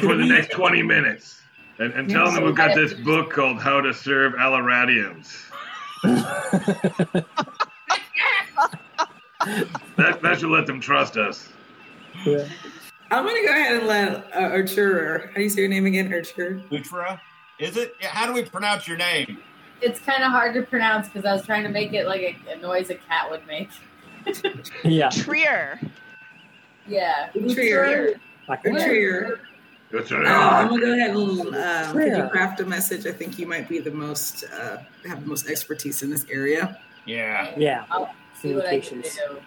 for 0.00 0.16
the 0.16 0.24
next 0.24 0.50
20 0.52 0.82
minutes. 0.82 1.40
And, 1.78 1.92
and 1.94 2.08
tell 2.08 2.30
them 2.30 2.44
we've 2.44 2.54
got 2.54 2.74
this 2.74 2.92
book 2.94 3.30
called 3.30 3.60
How 3.60 3.80
to 3.80 3.92
Serve 3.92 4.34
Alaradians. 4.34 5.36
That, 9.96 10.22
that 10.22 10.38
should 10.38 10.50
let 10.50 10.66
them 10.66 10.80
trust 10.80 11.16
us. 11.16 11.48
Yeah. 12.24 12.46
I'm 13.10 13.24
going 13.24 13.42
to 13.42 13.46
go 13.48 13.52
ahead 13.52 13.76
and 13.78 13.86
let 13.86 14.14
uh, 14.34 14.40
Archer, 14.40 15.26
how 15.28 15.34
do 15.34 15.42
you 15.42 15.48
say 15.50 15.60
your 15.62 15.68
name 15.68 15.86
again, 15.86 16.12
Archer? 16.12 16.62
Utra? 16.70 17.20
Is 17.58 17.76
it? 17.76 17.94
Yeah, 18.00 18.08
How 18.08 18.26
do 18.26 18.32
we 18.32 18.44
pronounce 18.44 18.86
your 18.88 18.96
name? 18.96 19.38
It's 19.82 19.98
kind 20.00 20.22
of 20.22 20.30
hard 20.30 20.54
to 20.54 20.62
pronounce 20.62 21.08
because 21.08 21.24
I 21.24 21.32
was 21.32 21.44
trying 21.44 21.64
to 21.64 21.68
make 21.68 21.92
it 21.92 22.06
like 22.06 22.20
a, 22.20 22.52
a 22.52 22.56
noise 22.56 22.90
a 22.90 22.94
cat 22.94 23.30
would 23.30 23.46
make. 23.46 23.70
yeah. 24.84 25.10
Trier. 25.10 25.80
Yeah. 26.86 27.30
Trier. 27.32 28.14
Like, 28.48 28.66
Archer. 28.66 29.40
Uh. 29.92 29.98
I'm 29.98 30.68
gonna 30.68 30.80
go 30.80 30.92
ahead 30.94 31.10
and 31.14 31.54
um, 31.54 31.92
could 31.92 32.16
you 32.16 32.28
craft 32.28 32.60
a 32.60 32.64
message? 32.64 33.06
I 33.06 33.12
think 33.12 33.38
you 33.38 33.46
might 33.46 33.68
be 33.68 33.78
the 33.78 33.90
most 33.90 34.44
uh, 34.44 34.78
have 35.06 35.20
the 35.20 35.26
most 35.26 35.48
expertise 35.48 36.02
in 36.02 36.10
this 36.10 36.24
area. 36.30 36.78
Yeah. 37.04 37.52
Yeah. 37.56 37.84
I'll 37.90 38.14
see 38.40 38.54
what 38.54 38.66
I 38.66 38.80
can 38.80 39.02
do. 39.02 39.10
Communications. 39.10 39.42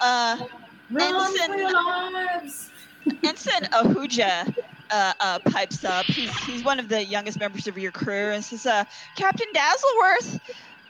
Uh, 0.00 0.46
Run 0.90 1.14
Ensign- 1.14 1.70
for! 1.70 3.26
Ensign 3.26 3.62
Ahuja 3.70 4.54
uh, 4.90 5.12
uh, 5.20 5.38
pipes 5.40 5.84
up. 5.84 6.04
He's, 6.06 6.36
he's 6.44 6.64
one 6.64 6.78
of 6.78 6.88
the 6.88 7.04
youngest 7.04 7.38
members 7.38 7.66
of 7.66 7.78
your 7.78 7.92
crew 7.92 8.30
and 8.32 8.44
says, 8.44 8.66
uh, 8.66 8.84
Captain 9.16 9.46
Dazzleworth, 9.54 10.40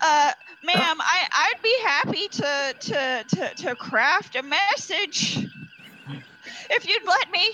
uh, 0.01 0.33
ma'am, 0.65 0.97
I, 1.01 1.27
I'd 1.33 1.63
be 1.63 1.77
happy 1.83 2.29
to, 2.29 2.75
to, 2.79 3.25
to, 3.29 3.55
to 3.55 3.75
craft 3.77 4.37
a 4.37 4.43
message 4.43 5.47
if 6.71 6.89
you'd 6.89 7.07
let 7.07 7.31
me. 7.31 7.53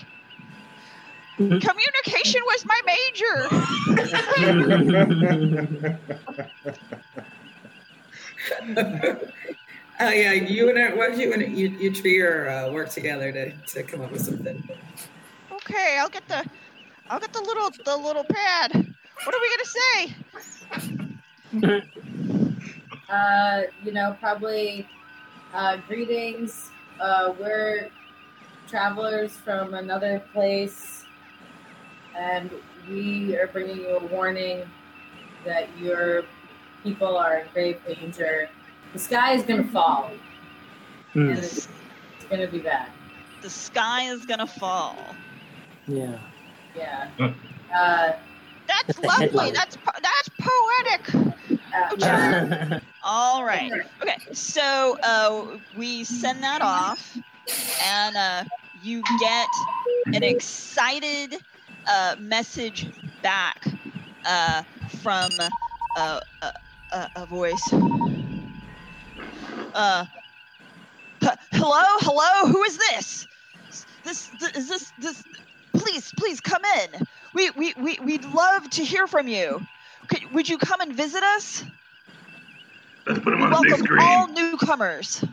Communication 1.36 2.40
was 2.46 2.64
my 2.64 2.80
major. 2.86 3.48
Oh 9.98 10.08
yeah, 10.10 10.32
you 10.32 10.70
and 10.70 10.78
I, 10.78 10.94
why 10.94 11.08
don't 11.08 11.18
you 11.18 11.32
and 11.34 11.56
you, 11.56 11.68
you 11.68 11.92
Trier 11.92 12.48
uh, 12.48 12.72
work 12.72 12.88
together 12.88 13.32
to, 13.32 13.52
to 13.52 13.82
come 13.82 14.00
up 14.00 14.12
with 14.12 14.22
something? 14.24 14.66
Okay, 15.68 15.98
I'll 15.98 16.08
get 16.08 16.26
the 16.28 16.44
I'll 17.10 17.18
get 17.18 17.32
the 17.32 17.40
little 17.40 17.70
the 17.84 17.96
little 17.96 18.22
pad. 18.24 18.72
What 19.24 19.34
are 19.34 19.40
we 19.40 19.56
gonna 19.56 19.64
say? 21.82 21.92
Uh, 23.08 23.62
you 23.84 23.92
know, 23.92 24.16
probably 24.18 24.84
uh, 25.54 25.76
greetings. 25.86 26.70
Uh, 27.00 27.32
we're 27.38 27.88
travelers 28.66 29.30
from 29.30 29.74
another 29.74 30.20
place, 30.32 31.04
and 32.16 32.50
we 32.88 33.36
are 33.36 33.46
bringing 33.46 33.76
you 33.76 33.90
a 33.98 34.04
warning 34.06 34.68
that 35.44 35.68
your 35.78 36.24
people 36.82 37.16
are 37.16 37.38
in 37.38 37.46
grave 37.54 37.80
danger. 37.86 38.48
The 38.92 38.98
sky 38.98 39.34
is 39.34 39.44
going 39.44 39.62
to 39.64 39.70
fall, 39.70 40.10
and 41.14 41.30
Mm. 41.30 41.38
it's, 41.38 41.68
it's 42.16 42.24
going 42.28 42.40
to 42.40 42.48
be 42.48 42.58
bad. 42.58 42.88
The 43.42 43.50
sky 43.50 44.10
is 44.10 44.26
gonna 44.26 44.48
fall. 44.48 44.96
Yeah. 45.88 46.18
Yeah. 46.74 47.08
Uh, 47.74 48.12
That's 48.66 48.98
That's 48.98 48.98
lovely. 49.34 49.50
That's 49.52 49.76
po- 49.76 50.00
that's 50.02 50.30
poetic. 50.38 51.14
Uh, 52.02 52.80
All 53.02 53.44
right. 53.44 53.72
Okay. 54.02 54.16
So 54.32 54.98
uh, 55.02 55.58
we 55.76 56.04
send 56.04 56.42
that 56.42 56.60
off, 56.62 57.16
and 57.84 58.16
uh, 58.16 58.44
you 58.82 59.02
get 59.20 59.48
an 60.12 60.22
excited 60.22 61.36
uh, 61.86 62.16
message 62.18 62.90
back 63.22 63.66
uh, 64.24 64.62
from 65.02 65.30
uh, 65.96 66.20
a, 66.42 66.52
a, 66.92 67.10
a 67.16 67.26
voice. 67.26 67.62
Uh, 69.74 70.04
h- 71.22 71.38
hello, 71.52 71.82
hello. 72.00 72.50
Who 72.52 72.62
is 72.64 72.78
this? 72.78 73.28
This 74.04 74.30
th- 74.40 74.56
is 74.56 74.68
this 74.68 74.92
this. 74.98 75.24
Please, 75.86 76.12
please 76.16 76.40
come 76.40 76.62
in. 76.64 77.06
We 77.32 77.50
we 77.50 77.74
we 77.78 77.98
we'd 78.02 78.24
love 78.24 78.68
to 78.70 78.84
hear 78.84 79.06
from 79.06 79.28
you. 79.28 79.64
Could, 80.08 80.32
would 80.32 80.48
you 80.48 80.58
come 80.58 80.80
and 80.80 80.92
visit 80.92 81.22
us? 81.22 81.62
Let's 83.06 83.20
put 83.20 83.34
him 83.34 83.40
We 83.40 83.44
on 83.46 83.50
the 83.50 83.60
big 83.62 83.70
welcome 83.70 83.86
screen. 83.86 84.00
all 84.02 84.26
newcomers. 84.26 85.24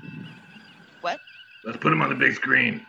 What? 1.01 1.19
Let's 1.63 1.79
put 1.79 1.91
him 1.91 2.03
on 2.03 2.09
the 2.09 2.15
big 2.15 2.35
screen. 2.35 2.85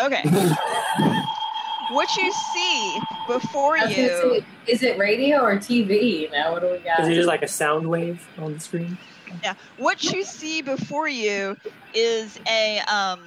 Okay. 0.00 0.22
what 1.90 2.16
you 2.16 2.32
see 2.32 3.00
before 3.26 3.76
I 3.76 3.86
you, 3.86 3.94
say, 3.94 4.44
is 4.68 4.82
it 4.84 4.96
radio 4.96 5.40
or 5.40 5.56
TV? 5.56 6.20
You 6.20 6.30
know, 6.30 6.52
what 6.52 6.62
do 6.62 6.70
we 6.70 6.78
got? 6.78 7.00
Is 7.00 7.08
it 7.08 7.14
just 7.14 7.26
like 7.28 7.42
a 7.42 7.48
sound 7.48 7.88
wave 7.88 8.24
on 8.38 8.54
the 8.54 8.60
screen? 8.60 8.96
yeah, 9.42 9.54
what 9.76 10.04
you 10.04 10.22
see 10.22 10.62
before 10.62 11.08
you 11.08 11.56
is 11.94 12.38
a 12.46 12.78
um 12.80 13.20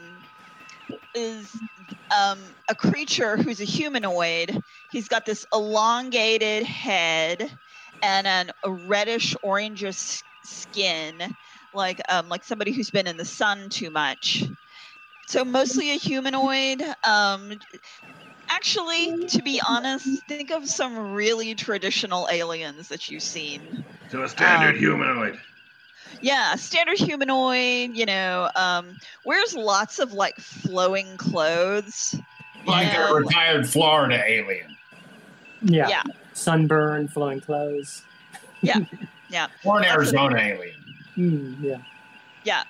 is 1.14 1.50
um 2.16 2.56
a 2.70 2.76
creature 2.76 3.38
who's 3.38 3.62
a 3.62 3.66
humanoid. 3.66 4.64
He's 4.90 5.08
got 5.08 5.26
this 5.26 5.46
elongated 5.54 6.64
head 6.64 7.58
and 8.02 8.28
an 8.28 8.52
a 8.64 8.72
reddish 8.74 9.36
orangish 9.44 10.24
skin, 10.44 11.36
like 11.74 12.02
um 12.10 12.30
like 12.30 12.44
somebody 12.44 12.72
who's 12.74 12.92
been 12.92 13.08
in 13.08 13.18
the 13.18 13.26
sun 13.26 13.70
too 13.70 13.92
much. 13.92 14.44
So 15.28 15.46
mostly 15.46 15.92
a 15.92 15.98
humanoid. 15.98 16.84
Um, 17.06 17.54
actually, 18.50 19.18
to 19.30 19.42
be 19.42 19.62
honest, 19.66 20.26
think 20.28 20.52
of 20.52 20.68
some 20.68 20.98
really 20.98 21.56
traditional 21.56 22.28
aliens 22.32 22.90
that 22.90 23.10
you've 23.10 23.24
seen. 23.24 23.86
So 24.08 24.24
a 24.24 24.30
standard 24.30 24.78
Um, 24.78 24.78
humanoid. 24.78 25.42
Yeah, 26.22 26.56
standard 26.56 26.98
humanoid. 26.98 27.92
You 27.96 28.06
know, 28.06 28.50
um, 28.56 28.98
wears 29.26 29.56
lots 29.56 30.00
of 30.00 30.14
like 30.14 30.38
flowing 30.38 31.18
clothes. 31.18 32.16
Like 32.66 32.88
Yeah. 32.88 33.10
a 33.10 33.14
retired 33.14 33.70
Florida 33.70 34.24
alien. 34.26 34.78
Yeah. 35.62 35.88
Yeah. 35.90 36.04
Sunburn, 36.34 37.08
flowing 37.08 37.40
clothes. 37.42 38.04
Yeah. 38.62 38.80
Yeah. 39.30 39.48
or 39.64 39.78
an 39.78 39.82
That's 39.84 39.94
a- 39.94 39.96
Arizona 39.98 40.38
alien. 40.38 40.76
Mm, 41.18 41.62
yeah. 41.64 41.78
Yeah, 42.44 42.64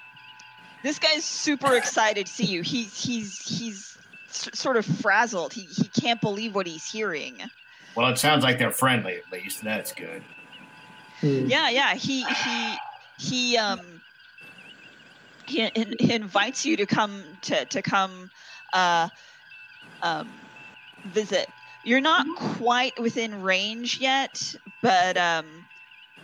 this 0.81 0.97
guy's 0.97 1.25
super 1.25 1.75
excited 1.75 2.27
to 2.27 2.31
see 2.31 2.45
you. 2.45 2.61
He's 2.61 3.03
he's 3.03 3.37
he's 3.39 3.97
sort 4.29 4.77
of 4.77 4.85
frazzled. 4.85 5.51
He 5.51 5.63
he 5.63 5.89
can't 5.99 6.21
believe 6.21 6.55
what 6.55 6.65
he's 6.65 6.89
hearing. 6.89 7.35
Well, 7.95 8.07
it 8.09 8.17
sounds 8.17 8.43
like 8.45 8.59
they're 8.59 8.71
friendly 8.71 9.15
at 9.17 9.29
least. 9.31 9.61
That's 9.63 9.91
good. 9.91 10.23
Mm. 11.21 11.49
Yeah, 11.49 11.69
yeah. 11.69 11.95
He 11.95 12.23
he 12.23 12.75
he 13.17 13.57
um 13.57 14.01
he, 15.45 15.69
he 15.99 16.13
invites 16.13 16.65
you 16.65 16.77
to 16.77 16.85
come 16.85 17.37
to 17.43 17.65
to 17.67 17.81
come 17.81 18.29
uh 18.73 19.09
um 20.01 20.49
visit. 21.05 21.53
You're 21.83 22.01
not 22.01 22.33
quite 22.35 22.99
within 22.99 23.35
range 23.35 23.99
yet, 23.99 24.55
but 24.81 25.17
um 25.17 25.67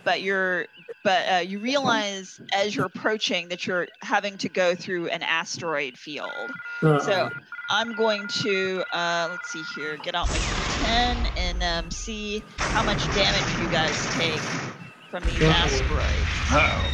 but 0.06 0.22
you're 0.22 0.68
but 1.04 1.34
uh, 1.34 1.38
you 1.40 1.60
realize 1.60 2.40
as 2.54 2.76
you're 2.76 2.86
approaching 2.86 3.50
that 3.50 3.68
you're 3.68 3.88
having 4.04 4.38
to 4.40 4.50
go 4.50 4.76
through 4.76 5.08
an 5.10 5.24
asteroid 5.24 5.98
field. 5.98 6.52
Uh, 6.52 7.00
So 7.00 7.30
I'm 7.70 7.94
going 7.96 8.28
to 8.44 8.84
uh, 8.92 9.28
let's 9.32 9.50
see 9.50 9.64
here, 9.64 9.98
get 9.98 10.16
out 10.16 10.30
my 10.30 10.42
D10 10.42 11.30
and 11.36 11.64
um, 11.64 11.92
see 11.92 12.46
how 12.70 12.84
much 12.84 13.12
damage 13.12 13.56
you 13.58 13.70
guys 13.70 14.08
take 14.08 14.69
from 15.10 15.24
these 15.24 15.42
Uh-oh. 15.42 15.50
asteroids. 15.50 16.06
Oh. 16.52 16.92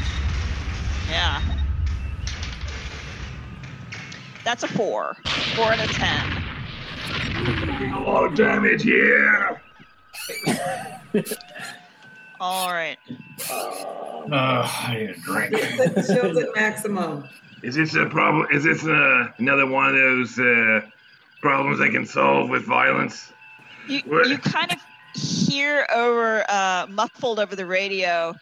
Yeah. 1.09 1.41
That's 4.43 4.63
a 4.63 4.67
four. 4.67 5.15
Four 5.55 5.73
and 5.73 5.81
a 5.81 5.87
ten. 5.87 6.43
A 7.93 7.99
lot 7.99 8.25
of 8.25 8.35
damage 8.35 8.83
here. 8.83 9.61
All 12.39 12.71
right. 12.71 12.97
Uh, 13.49 14.31
I 14.31 14.95
need 14.97 15.09
a 15.09 15.13
drink. 15.19 15.53
Put 15.77 15.95
the 15.95 16.03
shields 16.03 16.37
at 16.39 16.55
maximum. 16.55 17.27
Is 17.63 17.75
this 17.75 17.95
a 17.95 18.05
problem? 18.05 18.47
Is 18.51 18.63
this 18.63 18.85
uh, 18.85 19.27
another 19.37 19.65
one 19.67 19.87
of 19.87 19.93
those 19.95 20.37
uh, 20.39 20.81
problems 21.41 21.81
I 21.81 21.89
can 21.89 22.05
solve 22.05 22.49
with 22.49 22.63
violence? 22.65 23.31
You 23.87 24.01
What? 24.05 24.27
you 24.29 24.37
kind 24.37 24.71
of 24.71 24.77
hear 25.15 25.87
over 25.93 26.43
uh, 26.49 26.87
muffled 26.89 27.39
over 27.39 27.55
the 27.55 27.65
radio. 27.65 28.35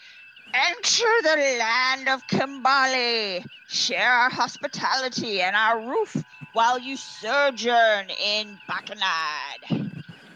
Enter 0.54 1.22
the 1.24 1.58
land 1.60 2.10
of 2.10 2.26
Kimbali. 2.28 3.46
Share 3.68 4.12
our 4.12 4.30
hospitality 4.30 5.42
and 5.42 5.56
our 5.56 5.80
roof 5.80 6.24
while 6.54 6.78
you 6.80 6.96
sojourn 6.98 8.10
in 8.24 8.58
Bacanad. 8.70 9.92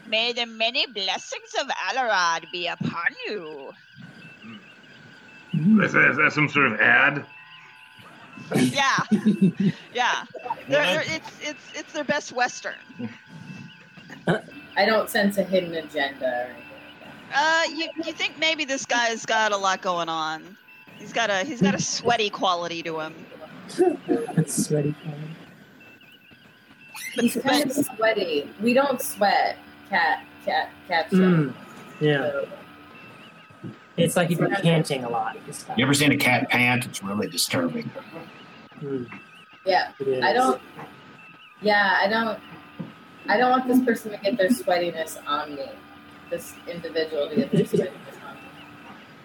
May 0.07 0.33
the 0.33 0.45
many 0.45 0.85
blessings 0.87 1.53
of 1.59 1.67
Alarad 1.67 2.49
be 2.51 2.67
upon 2.67 3.07
you. 3.27 3.71
Is 5.83 5.93
that, 5.93 6.11
is 6.11 6.17
that 6.17 6.31
some 6.33 6.49
sort 6.49 6.71
of 6.71 6.79
ad? 6.79 7.25
Yeah, 8.55 8.97
yeah. 9.93 10.23
They're, 10.67 10.83
they're, 10.85 11.01
it's 11.01 11.31
it's 11.41 11.71
it's 11.75 11.93
their 11.93 12.03
best 12.03 12.31
western. 12.31 12.75
I 14.27 14.85
don't 14.85 15.09
sense 15.09 15.37
a 15.37 15.43
hidden 15.43 15.73
agenda. 15.75 16.49
Uh, 17.33 17.63
you 17.73 17.89
you 18.05 18.13
think 18.13 18.37
maybe 18.39 18.65
this 18.65 18.85
guy's 18.85 19.25
got 19.25 19.51
a 19.51 19.57
lot 19.57 19.81
going 19.81 20.09
on? 20.09 20.57
He's 20.97 21.13
got 21.13 21.29
a 21.29 21.43
he's 21.43 21.61
got 21.61 21.75
a 21.75 21.81
sweaty 21.81 22.29
quality 22.29 22.83
to 22.83 22.99
him. 22.99 23.15
It's 24.37 24.67
sweaty. 24.67 24.95
He's 27.15 27.35
kind 27.37 27.69
of 27.69 27.73
sweaty. 27.73 28.49
We 28.61 28.73
don't 28.73 29.01
sweat, 29.01 29.57
cat, 29.89 30.23
cat, 30.45 30.69
cat. 30.87 31.09
Mm, 31.11 31.53
yeah. 31.99 32.31
So, 32.31 32.47
It's 33.97 34.15
like 34.15 34.29
he's 34.29 34.37
been 34.37 34.51
panting 34.51 35.03
a 35.03 35.09
lot. 35.09 35.35
This 35.45 35.63
time. 35.63 35.77
You 35.77 35.83
ever 35.83 35.93
seen 35.93 36.11
a 36.13 36.17
cat 36.17 36.49
pant? 36.49 36.85
It's 36.85 37.03
really 37.03 37.27
disturbing. 37.27 37.91
Mm, 38.79 39.09
yeah. 39.65 39.91
I 40.23 40.31
don't. 40.31 40.61
Yeah, 41.61 41.97
I 41.99 42.07
don't. 42.07 42.39
I 43.29 43.37
don't 43.37 43.49
want 43.51 43.67
this 43.67 43.81
person 43.83 44.11
to 44.11 44.17
get 44.17 44.37
their 44.37 44.49
sweatiness 44.49 45.17
on 45.27 45.55
me. 45.55 45.69
This 46.29 46.53
individual 46.67 47.29
to 47.29 47.35
get 47.35 47.51
their 47.51 47.61
sweatiness 47.65 48.23
on 48.27 48.35
me. 48.35 48.41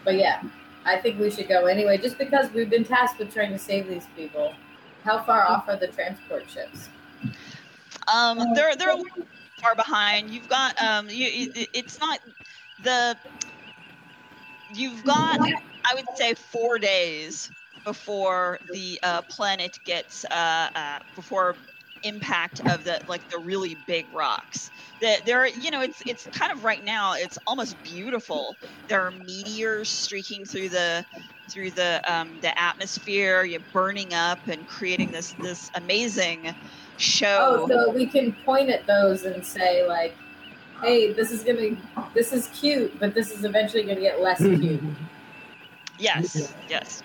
But 0.04 0.16
yeah, 0.16 0.42
I 0.84 1.00
think 1.00 1.20
we 1.20 1.30
should 1.30 1.48
go 1.48 1.66
anyway, 1.66 1.98
just 1.98 2.18
because 2.18 2.50
we've 2.52 2.70
been 2.70 2.84
tasked 2.84 3.18
with 3.18 3.32
trying 3.32 3.52
to 3.52 3.58
save 3.58 3.88
these 3.88 4.06
people. 4.16 4.54
How 5.04 5.22
far 5.22 5.46
off 5.46 5.68
are 5.68 5.76
the 5.76 5.88
transport 5.88 6.48
ships? 6.50 6.88
Um, 8.12 8.38
they're 8.54 8.74
they're 8.76 8.90
a 8.90 8.96
little 8.96 9.26
far 9.60 9.74
behind. 9.74 10.30
You've 10.30 10.48
got 10.48 10.80
um, 10.82 11.08
you, 11.08 11.26
you- 11.28 11.66
it's 11.72 11.98
not 12.00 12.20
the. 12.82 13.16
You've 14.74 15.04
got 15.04 15.38
I 15.84 15.94
would 15.94 16.06
say 16.16 16.34
four 16.34 16.78
days 16.78 17.50
before 17.84 18.58
the 18.72 18.98
uh, 19.02 19.22
planet 19.22 19.78
gets 19.84 20.24
uh, 20.26 20.68
uh, 20.74 20.98
before 21.14 21.56
impact 22.02 22.60
of 22.68 22.84
the 22.84 23.00
like 23.08 23.28
the 23.30 23.38
really 23.38 23.76
big 23.86 24.06
rocks. 24.12 24.70
That 25.00 25.24
there, 25.26 25.46
you 25.46 25.70
know, 25.70 25.80
it's 25.80 26.02
it's 26.06 26.26
kind 26.32 26.52
of 26.52 26.64
right 26.64 26.84
now. 26.84 27.14
It's 27.14 27.38
almost 27.46 27.82
beautiful. 27.82 28.56
There 28.88 29.00
are 29.00 29.10
meteors 29.10 29.88
streaking 29.88 30.44
through 30.44 30.70
the 30.70 31.04
through 31.52 31.70
the 31.72 32.02
um, 32.12 32.30
the 32.40 32.58
atmosphere, 32.58 33.44
you're 33.44 33.60
burning 33.72 34.14
up 34.14 34.38
and 34.46 34.66
creating 34.66 35.10
this 35.10 35.34
this 35.40 35.70
amazing 35.74 36.54
show. 36.96 37.62
Oh, 37.62 37.68
so 37.68 37.90
we 37.92 38.06
can 38.06 38.32
point 38.44 38.70
at 38.70 38.86
those 38.86 39.24
and 39.24 39.44
say 39.44 39.86
like, 39.86 40.14
"Hey, 40.82 41.12
this 41.12 41.30
is 41.30 41.42
gonna, 41.42 41.76
this 42.14 42.32
is 42.32 42.48
cute, 42.48 42.98
but 42.98 43.14
this 43.14 43.30
is 43.30 43.44
eventually 43.44 43.82
gonna 43.82 44.00
get 44.00 44.20
less 44.20 44.38
cute." 44.38 44.82
Yes, 45.98 46.54
yes. 46.68 47.02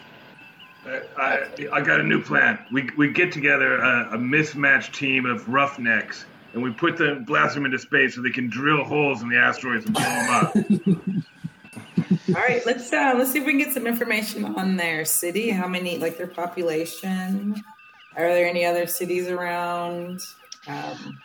I, 0.87 1.01
I, 1.17 1.67
I 1.73 1.81
got 1.81 1.99
a 1.99 2.03
new 2.03 2.21
plan. 2.21 2.59
We, 2.71 2.89
we 2.97 3.11
get 3.11 3.31
together 3.31 3.77
a, 3.77 4.15
a 4.15 4.17
mismatched 4.17 4.93
team 4.93 5.25
of 5.25 5.47
roughnecks, 5.47 6.25
and 6.53 6.63
we 6.63 6.71
put 6.71 6.97
them, 6.97 7.23
blast 7.23 7.55
them 7.55 7.65
into 7.65 7.79
space 7.79 8.15
so 8.15 8.21
they 8.21 8.29
can 8.29 8.49
drill 8.49 8.83
holes 8.83 9.21
in 9.21 9.29
the 9.29 9.37
asteroids 9.37 9.85
and 9.85 9.93
blow 9.93 10.03
them 10.03 10.29
up. 10.29 10.55
All 12.29 12.41
right, 12.41 12.65
let's 12.65 12.91
uh, 12.91 13.13
let's 13.17 13.31
see 13.31 13.39
if 13.39 13.45
we 13.45 13.51
can 13.51 13.59
get 13.59 13.73
some 13.73 13.87
information 13.87 14.45
on 14.45 14.77
their 14.77 15.05
city. 15.05 15.49
How 15.49 15.67
many, 15.67 15.97
like 15.97 16.17
their 16.17 16.27
population? 16.27 17.61
Are 18.15 18.27
there 18.27 18.47
any 18.47 18.65
other 18.65 18.87
cities 18.87 19.27
around? 19.27 20.21
Um, 20.67 21.17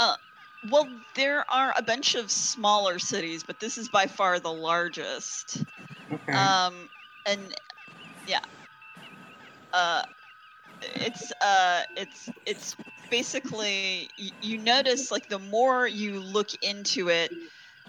well, 0.70 0.88
there 1.14 1.44
are 1.50 1.72
a 1.76 1.82
bunch 1.82 2.14
of 2.14 2.30
smaller 2.30 2.98
cities, 2.98 3.42
but 3.42 3.58
this 3.58 3.78
is 3.78 3.88
by 3.88 4.06
far 4.06 4.38
the 4.38 4.52
largest. 4.52 5.64
Okay. 6.12 6.32
Um, 6.32 6.88
and 7.26 7.40
yeah, 8.26 8.40
uh, 9.72 10.02
it's 10.94 11.32
uh, 11.40 11.82
it's 11.96 12.30
it's 12.46 12.76
basically 13.10 14.08
you 14.40 14.58
notice 14.58 15.10
like 15.10 15.28
the 15.28 15.38
more 15.38 15.86
you 15.86 16.20
look 16.20 16.50
into 16.62 17.08
it, 17.08 17.32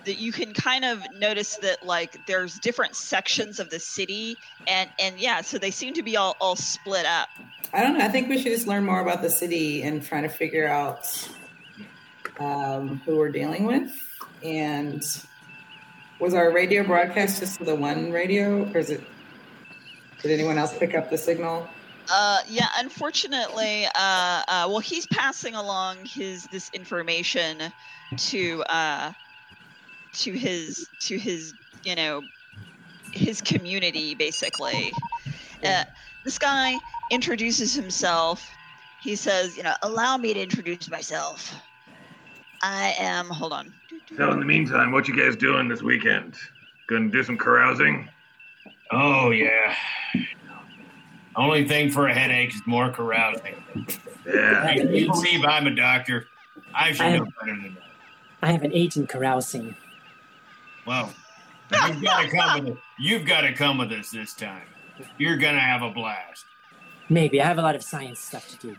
that 0.06 0.20
you 0.20 0.32
can 0.32 0.54
kind 0.54 0.86
of 0.86 1.00
notice 1.18 1.58
that 1.58 1.86
like 1.86 2.26
there's 2.28 2.60
different 2.60 2.96
sections 2.96 3.60
of 3.60 3.70
the 3.70 3.80
city, 3.80 4.38
and 4.68 4.90
and 5.00 5.20
yeah, 5.20 5.42
so 5.42 5.58
they 5.58 5.72
seem 5.72 5.94
to 5.94 6.04
be 6.04 6.18
all 6.18 6.36
all 6.40 6.56
split 6.56 7.06
up. 7.06 7.30
I 7.74 7.82
don't 7.82 7.98
know. 7.98 8.06
I 8.06 8.10
think 8.10 8.30
we 8.30 8.38
should 8.38 8.52
just 8.52 8.68
learn 8.68 8.86
more 8.86 9.02
about 9.02 9.22
the 9.22 9.30
city 9.30 9.82
and 9.82 10.04
trying 10.04 10.24
to 10.24 10.30
figure 10.30 10.68
out 10.68 11.28
um, 12.40 13.02
who 13.06 13.18
we're 13.18 13.32
dealing 13.32 13.66
with. 13.66 13.92
And 14.44 15.02
was 16.20 16.34
our 16.34 16.52
radio 16.52 16.84
broadcast 16.84 17.40
just 17.40 17.64
the 17.64 17.76
one 17.76 18.12
radio, 18.12 18.70
or 18.74 18.78
is 18.78 18.90
it? 18.90 19.04
Did 20.24 20.32
anyone 20.32 20.58
else 20.58 20.76
pick 20.78 20.96
up 20.96 21.10
the 21.10 21.18
signal? 21.18 21.68
Uh, 22.10 22.40
yeah, 22.48 22.68
unfortunately, 22.78 23.86
uh, 23.88 23.90
uh, 24.48 24.68
well, 24.70 24.80
he's 24.80 25.06
passing 25.08 25.54
along 25.54 25.98
his 26.06 26.48
this 26.48 26.70
information 26.74 27.62
to 28.18 28.64
uh, 28.64 29.12
to 30.14 30.32
his 30.32 30.88
to 31.02 31.18
his 31.18 31.54
you 31.84 31.96
know 31.96 32.22
his 33.12 33.42
community 33.42 34.16
basically. 34.16 34.94
Uh, 35.64 35.84
this 36.24 36.38
guy 36.38 36.78
introduces 37.12 37.74
himself. 37.74 38.50
He 39.02 39.16
says, 39.16 39.56
you 39.58 39.64
know, 39.64 39.74
allow 39.82 40.18
me 40.18 40.34
to 40.34 40.42
introduce 40.42 40.90
myself. 40.90 41.54
I 42.62 42.96
am. 42.98 43.28
Hold 43.28 43.54
on. 43.54 43.74
So 44.18 44.32
in 44.32 44.40
the 44.40 44.46
meantime, 44.46 44.92
what 44.92 45.08
you 45.08 45.16
guys 45.16 45.36
doing 45.36 45.68
this 45.68 45.82
weekend? 45.82 46.36
Gonna 46.88 47.10
do 47.10 47.24
some 47.24 47.38
carousing? 47.38 48.10
Oh 48.94 49.32
yeah. 49.32 49.76
Only 51.36 51.68
thing 51.68 51.90
for 51.90 52.08
a 52.08 52.14
headache 52.14 52.54
is 52.54 52.62
more 52.68 52.90
carousing. 52.92 53.56
Yeah. 54.26 54.68
Hey, 54.68 55.00
you 55.00 55.08
believe 55.12 55.44
I'm 55.44 55.66
a 55.66 55.74
doctor? 55.76 56.28
I 56.76 56.92
should 56.92 57.02
I 57.02 57.18
know 57.18 57.26
better 57.42 57.56
than 57.62 57.74
that. 57.74 57.84
I 58.44 58.52
have 58.52 58.64
an 58.64 58.72
agent 58.74 59.10
carousing. 59.10 59.76
Well, 60.86 61.12
you've 61.72 62.04
got 62.04 62.22
to 62.24 62.30
come 62.30 62.60
with 62.66 62.68
it. 62.74 62.78
You've 63.00 63.26
got 63.26 63.42
to 63.42 63.54
come 63.54 63.78
with 63.80 63.92
us 63.92 64.12
this 64.12 64.34
time. 64.34 64.68
You're 65.18 65.38
gonna 65.38 65.60
have 65.60 65.82
a 65.82 65.90
blast. 65.90 66.46
Maybe 67.10 67.42
I 67.42 67.48
have 67.48 67.58
a 67.58 67.62
lot 67.64 67.76
of 67.76 67.84
science 67.84 68.20
stuff 68.20 68.48
to 68.50 68.58
do. 68.68 68.76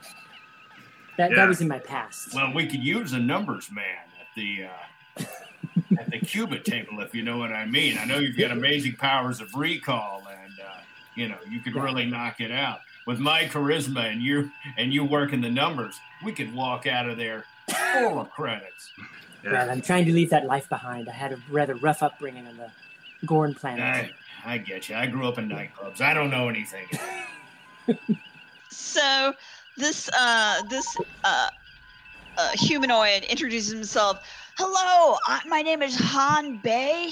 That 1.19 1.31
Yeah. 1.31 1.37
that 1.37 1.49
was 1.49 1.61
in 1.61 1.67
my 1.69 1.81
past. 1.81 2.33
Well, 2.35 2.53
we 2.55 2.67
could 2.67 2.85
use 2.85 3.13
a 3.13 3.19
numbers 3.19 3.69
man 3.73 3.85
at 4.21 4.27
the 4.37 4.67
uh, 4.67 5.25
at 5.99 6.11
the 6.11 6.19
qubit 6.19 6.65
table, 6.65 7.01
if 7.01 7.15
you 7.15 7.23
know 7.23 7.39
what 7.39 7.53
I 7.53 7.67
mean. 7.67 7.99
I 7.99 8.05
know 8.05 8.19
you've 8.19 8.37
got 8.37 8.51
amazing 8.51 8.95
powers 8.95 9.41
of 9.41 9.55
recall, 9.55 10.23
and 10.29 10.53
uh, 10.61 10.81
you 11.15 11.29
know 11.29 11.39
you 11.49 11.61
could 11.61 11.75
really 11.75 12.07
knock 12.07 12.41
it 12.41 12.51
out 12.51 12.81
with 13.07 13.19
my 13.19 13.45
charisma 13.45 14.11
and 14.11 14.23
you 14.23 14.51
and 14.77 14.93
you 14.93 15.05
working 15.05 15.41
the 15.41 15.51
numbers. 15.51 15.95
We 16.25 16.33
could 16.33 16.55
walk 16.55 16.87
out 16.87 17.09
of 17.09 17.17
there 17.17 17.45
full 17.69 18.21
of 18.21 18.31
credits. 18.31 18.91
Well, 19.45 19.71
I'm 19.71 19.83
trying 19.83 20.07
to 20.07 20.13
leave 20.13 20.31
that 20.31 20.47
life 20.47 20.69
behind. 20.69 21.09
I 21.09 21.13
had 21.13 21.33
a 21.33 21.39
rather 21.51 21.75
rough 21.75 22.03
upbringing 22.03 22.47
on 22.47 22.57
the 22.57 22.71
Gorn 23.27 23.55
planet. 23.55 24.11
I, 24.45 24.55
I 24.55 24.59
get 24.59 24.89
you. 24.89 24.97
I 24.97 25.07
grew 25.07 25.29
up 25.29 25.39
in 25.39 25.49
nightclubs. 25.49 26.01
I 26.01 26.15
don't 26.15 26.31
know 26.31 26.49
anything. 26.49 26.87
So 28.71 29.33
this 29.77 30.11
uh, 30.19 30.63
this 30.69 30.97
uh, 31.23 31.49
uh, 32.37 32.51
humanoid 32.55 33.25
introduces 33.25 33.73
himself. 33.73 34.27
Hello, 34.57 35.17
I, 35.27 35.41
my 35.49 35.63
name 35.63 35.83
is 35.83 35.97
Han 35.97 36.59
Bei. 36.59 37.11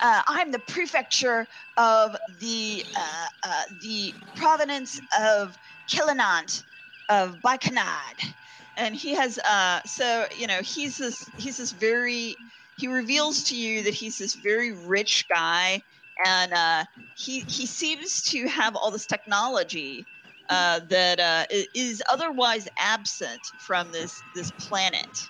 Uh, 0.00 0.22
I'm 0.28 0.52
the 0.52 0.60
prefecture 0.60 1.48
of 1.76 2.16
the 2.38 2.84
uh, 2.96 3.26
uh, 3.42 3.62
the 3.80 4.14
province 4.36 5.00
of 5.20 5.58
Killinant 5.88 6.62
of 7.08 7.42
Baikonur, 7.42 8.34
and 8.76 8.94
he 8.94 9.14
has 9.14 9.36
uh, 9.40 9.80
so 9.84 10.26
you 10.38 10.46
know 10.46 10.60
he's 10.62 10.98
this 10.98 11.28
he's 11.38 11.56
this 11.56 11.72
very 11.72 12.36
he 12.76 12.86
reveals 12.86 13.42
to 13.44 13.56
you 13.56 13.82
that 13.82 13.94
he's 13.94 14.18
this 14.18 14.34
very 14.36 14.70
rich 14.86 15.26
guy, 15.28 15.82
and 16.24 16.52
uh, 16.52 16.84
he 17.16 17.40
he 17.40 17.66
seems 17.66 18.22
to 18.30 18.46
have 18.46 18.76
all 18.76 18.92
this 18.92 19.06
technology 19.06 20.06
uh, 20.50 20.78
that 20.88 21.48
is 21.74 22.00
otherwise 22.08 22.68
absent 22.78 23.40
from 23.58 23.90
this 23.90 24.22
this 24.36 24.52
planet. 24.52 25.28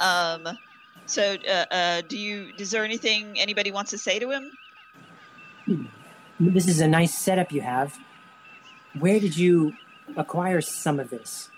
Um, 0.00 0.58
so, 1.06 1.36
uh, 1.48 1.66
uh, 1.70 2.02
do 2.08 2.18
you? 2.18 2.52
Is 2.58 2.70
there 2.70 2.84
anything 2.84 3.38
anybody 3.38 3.70
wants 3.70 3.90
to 3.90 3.98
say 3.98 4.18
to 4.18 4.30
him? 4.30 4.50
This 6.40 6.66
is 6.66 6.80
a 6.80 6.88
nice 6.88 7.14
setup 7.16 7.52
you 7.52 7.60
have. 7.60 7.96
Where 8.98 9.20
did 9.20 9.36
you 9.36 9.74
acquire 10.16 10.60
some 10.60 10.98
of 10.98 11.10
this? 11.10 11.50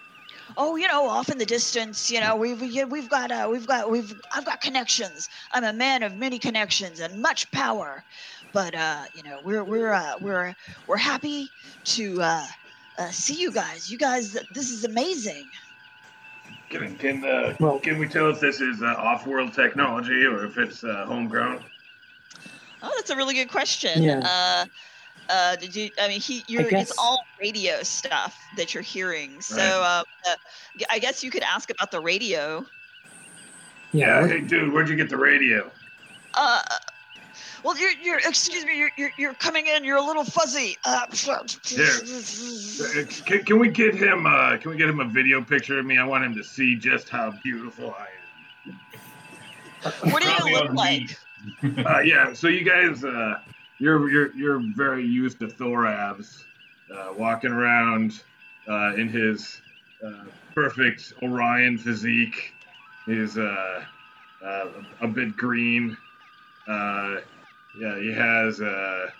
Oh, 0.57 0.77
you 0.77 0.87
know, 0.89 1.09
off 1.09 1.31
in 1.31 1.39
the 1.39 1.47
distance, 1.47 2.11
you 2.11 2.21
know, 2.21 2.37
we've 2.37 2.61
we've 2.61 3.09
got 3.09 3.31
uh, 3.31 3.49
we've 3.51 3.67
got 3.67 3.91
we've 3.91 4.21
I've 4.35 4.45
got 4.45 4.61
connections. 4.61 5.29
I'm 5.53 5.65
a 5.65 5.73
man 5.73 6.03
of 6.03 6.17
many 6.17 6.39
connections 6.39 7.01
and 7.01 7.23
much 7.23 7.51
power, 7.53 8.05
but 8.53 8.75
uh, 8.75 9.05
you 9.15 9.23
know, 9.23 9.41
we're 9.45 9.65
we're 9.65 9.93
uh, 9.93 10.15
we're 10.21 10.55
we're 10.87 10.97
happy 10.97 11.49
to 11.85 12.21
uh, 12.21 12.47
uh, 12.99 13.11
see 13.11 13.35
you 13.35 13.51
guys. 13.51 13.91
You 13.91 13.99
guys, 13.99 14.37
this 14.53 14.71
is 14.71 14.85
amazing. 14.85 15.49
Can 16.73 16.97
can, 16.97 17.25
uh, 17.25 17.55
Well- 17.61 17.79
can 17.79 17.99
we 17.99 18.09
tell 18.09 18.31
if 18.31 18.41
this 18.41 18.61
is 18.61 18.83
uh, 18.83 18.87
off-world 18.97 19.53
technology 19.53 20.25
or 20.25 20.45
if 20.47 20.57
it's 20.57 20.83
uh, 20.83 21.05
homegrown? 21.07 21.63
Oh, 22.83 22.91
that's 22.97 23.11
a 23.11 23.17
really 23.17 23.35
good 23.35 23.51
question. 23.51 24.03
Yeah. 24.03 24.19
Uh, 24.25 24.65
uh, 25.29 25.57
did 25.57 25.77
you? 25.77 25.91
I 26.01 26.09
mean, 26.09 26.21
he, 26.21 26.43
you're, 26.49 26.65
guess- 26.69 26.91
it's 26.91 26.99
all 26.99 27.27
radio 27.41 27.83
stuff 27.83 28.37
that 28.57 28.73
you're 28.75 28.83
hearing. 28.83 29.41
So, 29.43 29.57
Right. 29.57 30.03
uh, 30.27 30.31
uh, 30.31 30.85
I 30.91 30.99
guess 30.99 31.23
you 31.23 31.31
could 31.31 31.43
ask 31.43 31.71
about 31.71 31.91
the 31.91 32.01
radio. 32.01 32.65
Yeah. 33.93 34.23
what- 34.23 34.31
Hey, 34.31 34.41
dude, 34.41 34.73
where'd 34.73 34.89
you 34.89 34.97
get 34.97 35.11
the 35.11 35.19
radio? 35.19 35.71
Uh, 36.35 36.61
well, 37.65 37.79
you're, 37.79 37.93
you're, 38.03 38.19
excuse 38.19 38.65
me, 38.65 38.79
you're, 38.79 38.91
you're, 38.97 39.11
you're 39.17 39.35
coming 39.35 39.67
in. 39.67 39.85
You're 39.85 39.99
a 39.99 40.05
little 40.05 40.25
fuzzy. 40.25 40.77
Uh, 40.85 41.07
Can, 43.27 43.45
can 43.45 43.59
we 43.59 43.69
get 43.69 43.95
him? 43.95 44.27
Uh, 44.27 44.57
can 44.59 44.71
we 44.71 44.77
get 44.77 44.89
him 44.89 45.01
a 45.01 45.05
video 45.05 45.43
picture 45.43 45.79
of 45.79 45.87
me? 45.87 45.99
I 45.99 46.05
want 46.05 46.25
him 46.25 46.35
to 46.35 46.45
see 46.45 46.77
just 46.77 47.09
how 47.09 47.33
beautiful 47.43 47.95
I 47.95 48.09
am. 48.67 50.11
what 50.11 50.23
do 50.23 50.29
you 50.29 50.55
look 50.55 50.73
like? 50.73 51.17
Uh, 51.85 51.99
yeah. 51.99 52.33
So 52.33 52.47
you 52.47 52.63
guys, 52.65 53.03
uh, 53.03 53.41
you're 53.81 54.09
you're 54.09 54.33
you're 54.37 54.63
very 54.77 55.05
used 55.05 55.41
to 55.41 55.49
Thorabs, 55.49 56.45
uh, 56.95 57.15
walking 57.19 57.51
around 57.51 58.23
uh, 58.69 58.95
in 58.95 59.09
his 59.09 59.61
uh, 60.07 60.23
perfect 60.55 61.13
Orion 61.21 61.79
physique. 61.79 62.53
He's 63.07 63.37
uh, 63.37 63.85
uh, 64.45 64.67
a 65.01 65.09
bit 65.09 65.37
green. 65.37 65.97
Uh, 66.69 67.17
yeah, 67.79 67.99
he 67.99 68.13
has 68.13 68.61
uh, 68.61 69.11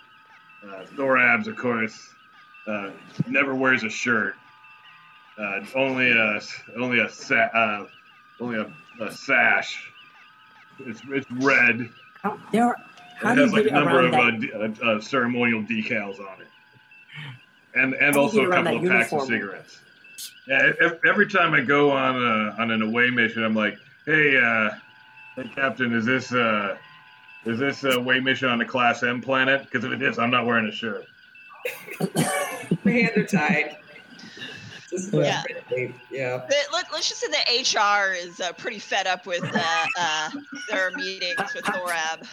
uh, 0.65 0.85
Thorabs, 0.95 1.47
of 1.47 1.57
course. 1.57 2.09
Uh, 2.67 2.91
never 3.27 3.55
wears 3.55 3.83
a 3.83 3.89
shirt. 3.89 4.35
Uh, 5.37 5.61
only 5.75 6.11
a 6.11 6.39
only 6.77 6.99
a 6.99 7.09
sa- 7.09 7.49
uh, 7.53 7.85
only 8.39 8.57
a, 8.59 8.71
a 9.03 9.11
sash. 9.11 9.91
It's 10.79 11.01
it's 11.09 11.29
red. 11.31 11.89
How, 12.21 12.37
there 12.51 12.67
are, 12.67 12.75
how 13.17 13.31
it 13.31 13.37
has 13.39 13.51
like 13.51 13.65
a 13.65 13.71
number 13.71 14.05
of 14.05 14.13
uh, 14.13 14.31
d- 14.31 14.51
uh, 14.53 14.85
uh, 14.85 15.01
ceremonial 15.01 15.63
decals 15.63 16.19
on 16.19 16.41
it, 16.41 16.47
and 17.75 17.93
and 17.95 18.15
also 18.15 18.45
a 18.45 18.49
couple 18.51 18.77
of 18.77 18.83
packs 18.89 19.11
of 19.11 19.23
cigarettes. 19.23 19.79
Yeah, 20.47 20.71
ev- 20.81 20.99
every 21.05 21.27
time 21.27 21.53
I 21.53 21.61
go 21.61 21.91
on 21.91 22.15
a, 22.15 22.55
on 22.61 22.69
an 22.71 22.81
away 22.81 23.09
mission, 23.09 23.43
I'm 23.43 23.55
like, 23.55 23.77
hey, 24.05 24.37
uh, 24.37 24.69
hey, 25.35 25.49
Captain, 25.55 25.93
is 25.93 26.05
this 26.05 26.31
uh, 26.31 26.77
is 27.45 27.59
this 27.59 27.83
a 27.83 27.99
way 27.99 28.19
mission 28.19 28.49
on 28.49 28.61
a 28.61 28.65
Class 28.65 29.03
M 29.03 29.21
planet? 29.21 29.63
Because 29.63 29.83
if 29.83 29.91
it 29.91 30.01
is, 30.01 30.19
I'm 30.19 30.31
not 30.31 30.45
wearing 30.45 30.67
a 30.67 30.71
shirt. 30.71 31.05
My 32.83 32.91
hands 32.91 33.17
are 33.17 33.25
tied. 33.25 33.77
Yeah. 35.11 35.41
yeah. 36.11 36.37
The- 36.47 36.55
let, 36.71 36.85
let's 36.91 37.09
just 37.09 37.21
say 37.21 37.27
the 37.27 37.79
HR 37.79 38.13
is 38.13 38.39
uh, 38.39 38.53
pretty 38.53 38.79
fed 38.79 39.07
up 39.07 39.25
with 39.25 39.43
uh, 39.43 39.85
uh, 39.99 40.29
their 40.69 40.91
meetings 40.91 41.39
with 41.55 41.65
Thorab. 41.65 42.27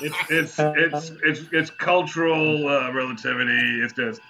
It's 0.00 0.16
it's 0.30 0.58
it's 0.58 1.12
it's 1.22 1.52
it's 1.52 1.70
cultural 1.70 2.66
uh, 2.68 2.90
relativity. 2.92 3.82
It's 3.82 3.92
just 3.92 4.20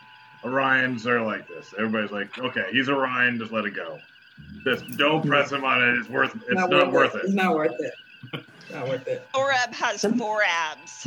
Orions 0.43 1.07
are 1.07 1.23
like 1.23 1.47
this. 1.49 1.73
Everybody's 1.79 2.11
like, 2.11 2.39
okay, 2.39 2.67
he's 2.73 2.89
Orion, 2.89 3.39
just 3.39 3.53
let 3.53 3.65
it 3.65 3.75
go. 3.75 3.99
Just 4.65 4.97
don't 4.97 5.25
press 5.25 5.53
him 5.53 5.65
on 5.65 5.81
it. 5.83 5.99
It's 5.99 6.09
worth. 6.09 6.35
It's 6.35 6.55
not, 6.55 6.93
worth 6.93 7.15
It's 7.15 7.29
it. 7.29 7.35
not 7.35 7.55
worth 7.55 7.77
it. 7.79 8.45
Not 8.73 8.89
worth 8.89 9.07
it. 9.09 9.27
Thorab 9.35 9.73
has 9.75 10.05
four 10.19 10.43
abs. 10.43 11.07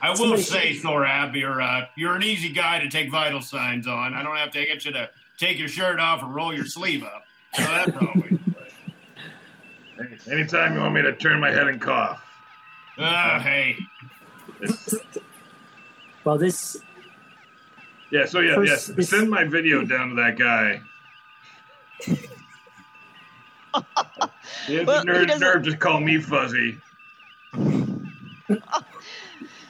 I 0.00 0.08
will 0.10 0.16
Somebody- 0.16 0.42
say, 0.42 0.74
Thorab, 0.76 1.34
you're 1.36 1.60
uh, 1.62 1.86
you're 1.96 2.14
an 2.16 2.22
easy 2.22 2.48
guy 2.50 2.78
to 2.80 2.88
take 2.88 3.10
vital 3.10 3.40
signs 3.40 3.86
on. 3.86 4.14
I 4.14 4.22
don't 4.22 4.36
have 4.36 4.50
to 4.52 4.64
get 4.64 4.84
you 4.84 4.92
to 4.92 5.08
take 5.38 5.58
your 5.58 5.68
shirt 5.68 6.00
off 6.00 6.22
and 6.22 6.34
roll 6.34 6.54
your 6.54 6.66
sleeve 6.66 7.02
up. 7.04 7.24
So 7.54 7.62
that's 7.62 7.96
always 7.96 8.30
good. 8.30 8.38
Anytime 10.32 10.74
you 10.74 10.80
want 10.80 10.94
me 10.94 11.02
to 11.02 11.12
turn 11.14 11.40
my 11.40 11.50
head 11.50 11.68
and 11.68 11.80
cough. 11.80 12.22
Oh, 12.98 13.38
hey. 13.38 13.76
Well, 16.24 16.38
this 16.38 16.76
yeah, 18.12 18.26
so 18.26 18.38
yeah, 18.38 18.54
First, 18.54 18.90
yeah. 18.90 18.94
this- 18.94 19.10
Send 19.10 19.28
my 19.28 19.42
video 19.42 19.84
down 19.84 20.10
to 20.10 20.14
that 20.14 20.38
guy. 20.38 20.80
He 24.66 24.74
has 24.76 24.86
Well, 24.86 25.04
the 25.04 25.12
he 25.12 25.18
nerve, 25.18 25.26
doesn't- 25.28 25.40
nerve 25.40 25.62
to 25.64 25.76
call 25.76 26.00
me 26.00 26.18
fuzzy. 26.20 26.78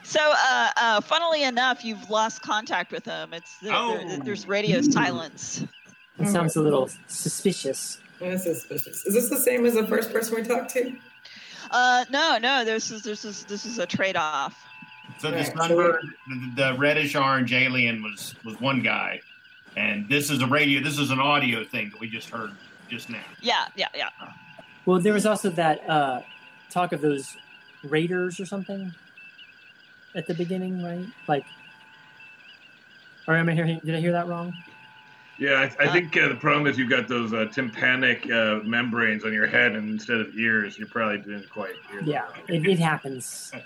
So, 0.04 0.20
uh, 0.20 0.68
uh, 0.76 1.00
funnily 1.00 1.42
enough, 1.44 1.84
you've 1.84 2.10
lost 2.10 2.42
contact 2.42 2.92
with 2.92 3.04
him. 3.06 3.32
It's 3.32 3.56
there, 3.60 3.72
there- 3.72 4.06
Oh. 4.18 4.20
there's 4.24 4.46
radio 4.46 4.82
silence. 4.82 5.64
it 6.18 6.28
sounds 6.28 6.54
a 6.56 6.60
little 6.60 6.90
suspicious. 7.06 7.98
That's 8.20 8.42
suspicious. 8.44 9.06
Is 9.06 9.14
this 9.14 9.30
the 9.30 9.38
same 9.40 9.64
as 9.64 9.74
the 9.74 9.86
first 9.86 10.12
person 10.12 10.34
we 10.36 10.42
talked 10.42 10.70
to? 10.74 10.94
Uh, 11.70 12.04
no, 12.10 12.36
no, 12.38 12.64
this 12.64 12.90
is 12.90 13.02
this 13.02 13.24
is 13.24 13.44
this 13.44 13.64
is 13.64 13.78
a 13.78 13.86
trade 13.86 14.16
off. 14.16 14.54
So 15.20 15.30
the 15.30 15.38
Right, 15.38 15.46
so 15.68 15.98
the, 16.28 16.52
the 16.56 16.74
reddish 16.78 17.16
orange 17.16 17.52
alien 17.54 18.02
was 18.02 18.34
was 18.44 18.60
one 18.60 18.82
guy, 18.82 19.20
and 19.76 20.06
this 20.08 20.30
is 20.30 20.42
a 20.42 20.46
radio. 20.46 20.80
This 20.82 20.98
is 20.98 21.10
an 21.10 21.18
audio 21.20 21.64
thing 21.64 21.88
that 21.90 21.98
we 22.00 22.08
just 22.10 22.28
heard 22.28 22.50
just 22.90 23.08
now. 23.08 23.24
Yeah, 23.40 23.64
yeah, 23.76 23.88
yeah. 23.96 24.10
Well, 24.86 24.98
there 25.00 25.12
was 25.12 25.26
also 25.26 25.50
that 25.50 25.88
uh, 25.88 26.22
talk 26.70 26.92
of 26.92 27.00
those 27.00 27.36
raiders 27.84 28.40
or 28.40 28.46
something 28.46 28.92
at 30.14 30.26
the 30.26 30.34
beginning, 30.34 30.82
right? 30.82 31.06
Like, 31.28 31.44
or 33.28 33.36
am 33.36 33.48
I 33.48 33.54
hearing? 33.54 33.80
Did 33.84 33.94
I 33.94 34.00
hear 34.00 34.12
that 34.12 34.26
wrong? 34.26 34.52
Yeah, 35.38 35.54
I, 35.78 35.84
I 35.84 35.88
Uh, 35.88 35.92
think 35.92 36.16
uh, 36.16 36.28
the 36.28 36.34
problem 36.34 36.66
is 36.66 36.78
you've 36.78 36.90
got 36.90 37.08
those 37.08 37.32
uh, 37.32 37.46
tympanic 37.46 38.30
uh, 38.30 38.60
membranes 38.64 39.24
on 39.24 39.32
your 39.32 39.46
head, 39.46 39.72
and 39.74 39.88
instead 39.88 40.20
of 40.20 40.34
ears, 40.36 40.78
you 40.78 40.86
probably 40.86 41.18
didn't 41.18 41.48
quite 41.48 41.74
hear. 41.90 42.02
Yeah, 42.02 42.26
it, 42.48 42.66
it 42.66 42.78
happens. 42.78 43.52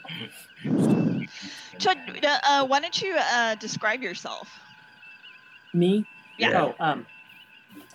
So, 1.79 1.91
uh, 1.91 2.39
uh, 2.49 2.67
why 2.67 2.81
don't 2.81 3.03
you 3.03 3.14
uh, 3.19 3.55
describe 3.57 4.03
yourself? 4.03 4.49
Me? 5.75 6.07
Yeah. 6.39 6.62
Oh, 6.62 6.75
um, 6.81 7.07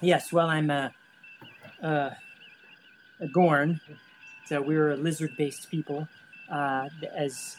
yes. 0.02 0.32
Well, 0.32 0.48
I'm 0.48 0.70
a, 0.70 0.94
uh, 1.82 2.12
a 3.22 3.28
Gorn. 3.28 3.80
So 4.46 4.62
we're 4.62 4.92
a 4.92 4.98
lizard-based 4.98 5.70
people, 5.72 6.08
uh, 6.52 6.90
as 7.16 7.56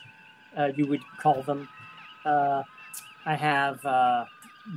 uh, 0.56 0.70
you 0.76 0.86
would 0.86 1.00
call 1.18 1.42
them. 1.42 1.68
Uh, 2.24 2.62
I 3.24 3.34
have 3.34 3.84
uh, 3.86 4.26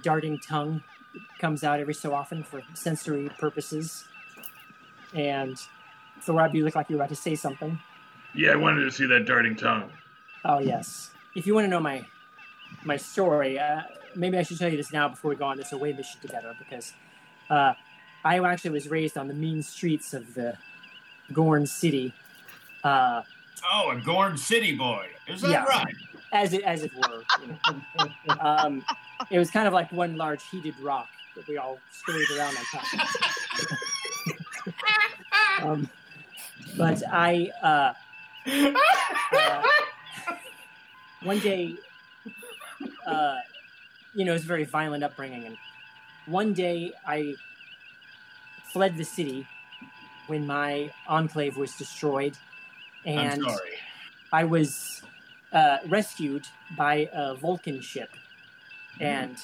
darting 0.02 0.40
tongue 0.40 0.82
that 1.14 1.40
comes 1.40 1.64
out 1.64 1.80
every 1.80 1.94
so 1.94 2.14
often 2.14 2.44
for 2.44 2.62
sensory 2.74 3.30
purposes. 3.38 4.06
And 5.14 5.58
Thorab, 6.24 6.54
you 6.54 6.64
look 6.64 6.76
like 6.76 6.90
you're 6.90 7.00
about 7.00 7.10
to 7.10 7.16
say 7.16 7.36
something. 7.36 7.80
Yeah, 8.34 8.52
I 8.52 8.56
wanted 8.56 8.84
to 8.84 8.92
see 8.92 9.06
that 9.08 9.26
darting 9.26 9.56
tongue. 9.56 9.92
Oh 10.44 10.60
yes. 10.60 11.12
If 11.36 11.48
you 11.48 11.54
want 11.54 11.66
to 11.66 11.70
know 11.70 11.80
my 11.80 12.06
my 12.84 12.98
story, 12.98 13.58
uh, 13.58 13.82
maybe 14.16 14.38
I 14.38 14.44
should 14.44 14.60
tell 14.60 14.70
you 14.70 14.78
this 14.78 14.92
now 14.92 15.10
before 15.10 15.30
we 15.30 15.36
go 15.36 15.46
on 15.46 15.58
this 15.58 15.72
away 15.72 15.94
mission 15.94 16.22
together, 16.22 16.54
because 16.60 16.94
uh, 17.50 17.74
I 18.24 18.40
actually 18.40 18.72
was 18.72 18.88
raised 18.90 19.18
on 19.18 19.28
the 19.28 19.34
mean 19.34 19.64
streets 19.64 20.14
of 20.14 20.34
the 20.34 20.58
Gorn 21.34 21.66
City, 21.66 22.14
uh, 22.84 23.22
Oh, 23.72 23.90
a 23.90 24.00
Gorn 24.00 24.38
City 24.38 24.76
boy. 24.76 25.08
Is 25.28 25.42
that 25.42 25.50
Yeah. 25.50 25.64
right? 25.66 25.96
as 26.32 26.54
it 26.54 26.64
as 26.64 26.84
it 26.84 26.92
were. 26.96 27.24
you 27.42 27.48
know. 27.98 28.36
um, 28.40 28.84
it 29.30 29.40
was 29.40 29.50
kind 29.50 29.68
of 29.68 29.74
like 29.74 29.92
one 29.92 30.18
large 30.18 30.44
heated 30.50 30.78
rock 30.82 31.08
that 31.36 31.48
we 31.48 31.58
all 31.58 31.80
scurried 31.92 32.30
around 32.32 32.56
on 32.58 32.64
top. 32.72 32.84
of. 35.62 35.64
um, 35.66 35.90
but 36.78 37.02
I. 37.12 37.50
Uh, 37.62 37.94
uh, 39.34 39.64
one 41.24 41.40
day, 41.40 41.74
uh, 43.08 43.38
you 44.14 44.26
know, 44.26 44.32
it 44.32 44.36
was 44.36 44.44
a 44.44 44.48
very 44.48 44.66
violent 44.66 45.04
upbringing, 45.04 45.46
and 45.46 45.58
one 46.28 46.54
day 46.54 46.92
I 47.08 47.34
fled 48.72 48.98
the 48.98 49.04
city 49.06 49.48
when 50.28 50.46
my 50.46 50.92
enclave 51.08 51.58
was 51.58 51.76
destroyed, 51.76 52.38
I'm 53.06 53.18
and 53.18 53.44
sorry. 53.44 53.72
I 54.32 54.44
was 54.44 55.02
uh, 55.54 55.78
rescued 55.88 56.46
by 56.78 57.10
a 57.14 57.36
Vulcan 57.36 57.82
ship, 57.82 58.10
and 59.00 59.38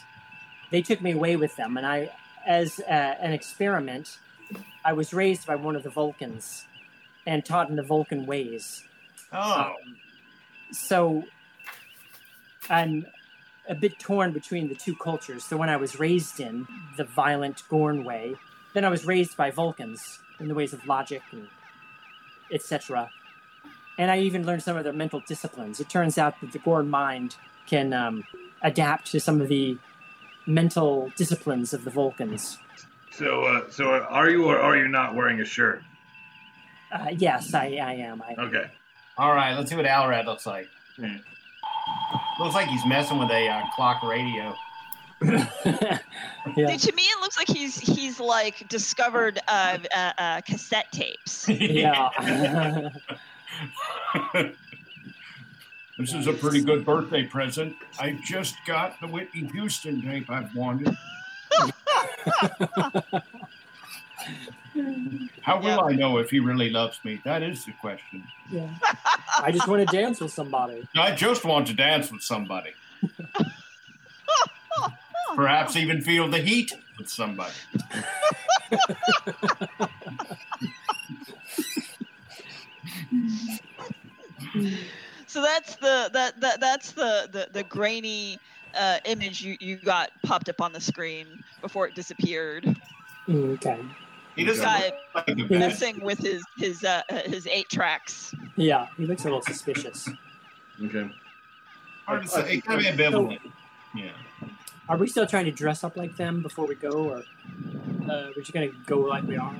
they 0.71 0.81
took 0.81 1.01
me 1.01 1.11
away 1.11 1.35
with 1.35 1.55
them. 1.55 1.77
And 1.77 1.85
I, 1.85 2.11
as 2.45 2.79
uh, 2.79 2.91
an 2.91 3.31
experiment, 3.31 4.17
I 4.83 4.93
was 4.93 5.13
raised 5.13 5.45
by 5.47 5.55
one 5.55 5.75
of 5.75 5.83
the 5.83 5.89
Vulcans 5.89 6.65
and 7.25 7.45
taught 7.45 7.69
in 7.69 7.75
the 7.75 7.83
Vulcan 7.83 8.25
ways. 8.25 8.83
Oh, 9.31 9.61
Um, 9.61 9.97
so 10.71 11.23
I'm 12.69 13.05
a 13.69 13.75
bit 13.75 13.99
torn 13.99 14.31
between 14.31 14.67
the 14.69 14.75
two 14.75 14.95
cultures. 14.95 15.47
The 15.47 15.57
one 15.57 15.69
I 15.69 15.77
was 15.77 15.99
raised 15.99 16.39
in, 16.39 16.67
the 16.97 17.03
violent 17.03 17.63
Gorn 17.69 18.03
way, 18.03 18.35
then 18.73 18.85
I 18.85 18.89
was 18.89 19.05
raised 19.05 19.37
by 19.37 19.51
Vulcans 19.51 20.19
in 20.41 20.47
the 20.47 20.55
ways 20.55 20.73
of 20.73 20.85
logic 20.85 21.21
and 21.31 21.47
etc. 22.51 23.09
And 23.97 24.09
I 24.11 24.19
even 24.19 24.45
learned 24.45 24.63
some 24.63 24.75
of 24.77 24.83
their 24.83 24.93
mental 24.93 25.21
disciplines. 25.27 25.79
It 25.79 25.89
turns 25.89 26.17
out 26.17 26.39
that 26.41 26.51
the 26.51 26.59
Gorn 26.59 26.89
mind 26.89 27.35
can 27.67 27.93
um, 27.93 28.23
adapt 28.61 29.11
to 29.11 29.19
some 29.19 29.39
of 29.41 29.47
the 29.47 29.77
mental 30.47 31.11
disciplines 31.15 31.73
of 31.73 31.83
the 31.85 31.91
Vulcans. 31.91 32.57
So, 33.11 33.43
uh, 33.43 33.69
so 33.69 33.91
are 33.91 34.29
you 34.29 34.45
or 34.45 34.57
are 34.59 34.75
you 34.77 34.87
not 34.87 35.15
wearing 35.15 35.39
a 35.39 35.45
shirt? 35.45 35.83
Uh, 36.91 37.07
yes, 37.15 37.53
I, 37.53 37.65
I 37.81 37.93
am. 37.93 38.21
I, 38.21 38.35
Okay. 38.41 38.65
all 39.17 39.33
right. 39.33 39.53
Let's 39.55 39.69
see 39.69 39.75
what 39.75 39.85
Alarad 39.85 40.25
looks 40.25 40.45
like. 40.45 40.67
Hmm. 40.97 41.17
Looks 42.39 42.55
like 42.55 42.67
he's 42.67 42.85
messing 42.85 43.17
with 43.19 43.29
a 43.29 43.47
uh, 43.47 43.61
clock 43.75 44.01
radio. 44.03 44.53
yeah. 45.25 45.99
See, 46.55 46.77
to 46.77 46.95
me, 46.95 47.03
it 47.03 47.21
looks 47.21 47.37
like 47.37 47.47
he's 47.47 47.77
he's 47.79 48.19
like 48.19 48.67
discovered 48.67 49.39
uh, 49.47 49.77
uh, 49.95 50.11
uh, 50.17 50.41
cassette 50.41 50.91
tapes. 50.91 51.47
yeah. 51.49 52.09
this 55.99 56.13
is 56.13 56.25
a 56.25 56.33
pretty 56.33 56.63
good 56.63 56.83
birthday 56.83 57.23
present. 57.23 57.75
I 57.99 58.19
just 58.25 58.55
got 58.65 58.99
the 58.99 59.07
Whitney 59.07 59.47
Houston 59.53 60.01
tape 60.01 60.29
I've 60.29 60.55
wanted. 60.55 60.97
How 65.41 65.59
will 65.59 65.65
Yeah. 65.67 65.79
I 65.81 65.93
know 65.93 66.17
if 66.17 66.29
he 66.29 66.39
really 66.39 66.69
loves 66.69 66.99
me? 67.03 67.21
That 67.25 67.43
is 67.43 67.65
the 67.65 67.73
question. 67.73 68.23
yeah. 68.49 68.69
I 69.39 69.51
just 69.51 69.67
want 69.67 69.87
to 69.87 69.95
dance 69.97 70.19
with 70.19 70.31
somebody. 70.31 70.87
I 70.95 71.11
just 71.13 71.43
want 71.43 71.67
to 71.67 71.73
dance 71.73 72.11
with 72.11 72.21
somebody. 72.23 72.71
Perhaps 75.35 75.75
even 75.75 76.01
feel 76.01 76.27
the 76.27 76.39
heat 76.39 76.73
with 76.97 77.09
somebody. 77.09 77.53
So 85.27 85.41
that's 85.41 85.75
the 85.77 86.09
that, 86.13 86.41
that 86.41 86.59
that's 86.59 86.91
the 86.91 87.29
the, 87.31 87.47
the 87.51 87.63
grainy 87.63 88.37
uh, 88.75 88.99
image 89.05 89.41
you, 89.41 89.55
you 89.59 89.77
got 89.77 90.11
popped 90.23 90.49
up 90.49 90.59
on 90.61 90.73
the 90.73 90.81
screen 90.81 91.25
before 91.61 91.87
it 91.87 91.95
disappeared. 91.95 92.75
Okay. 93.29 93.79
He 94.35 94.45
doesn't 94.45 94.63
Guy 94.63 94.91
like 95.13 95.29
a 95.29 95.35
messing 95.35 96.03
with 96.03 96.19
his 96.19 96.43
his 96.57 96.83
uh, 96.83 97.01
uh, 97.09 97.21
his 97.27 97.47
eight 97.47 97.69
tracks. 97.69 98.33
Yeah, 98.55 98.87
he 98.97 99.05
looks 99.05 99.23
a 99.23 99.25
little 99.25 99.41
suspicious. 99.41 100.09
Okay. 100.83 101.09
Hard 102.05 102.23
to 102.23 102.27
say. 102.27 102.61
Kind 102.61 102.85
of 102.85 102.95
ambivalent. 102.95 103.39
Yeah. 103.95 104.11
Are 104.91 104.97
we 104.97 105.07
still 105.07 105.25
trying 105.25 105.45
to 105.45 105.51
dress 105.51 105.85
up 105.85 105.95
like 105.95 106.17
them 106.17 106.41
before 106.41 106.67
we 106.67 106.75
go, 106.75 106.91
or 106.91 107.17
uh, 108.09 108.27
we're 108.35 108.41
just 108.41 108.51
gonna 108.51 108.67
go 108.85 108.97
like 108.99 109.23
we 109.23 109.37
are? 109.37 109.55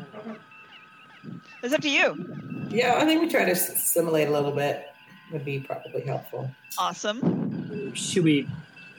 It's 1.64 1.74
up 1.74 1.80
to 1.82 1.90
you. 1.90 2.68
Yeah, 2.70 2.96
I 2.98 3.06
think 3.06 3.22
we 3.22 3.30
try 3.30 3.46
to 3.46 3.52
s- 3.52 3.90
simulate 3.94 4.28
a 4.28 4.32
little 4.32 4.52
bit. 4.52 4.88
Would 5.32 5.46
be 5.46 5.62
probably 5.62 6.02
helpful. 6.02 6.52
Awesome. 6.78 7.94
Should 7.96 8.26
we 8.26 8.46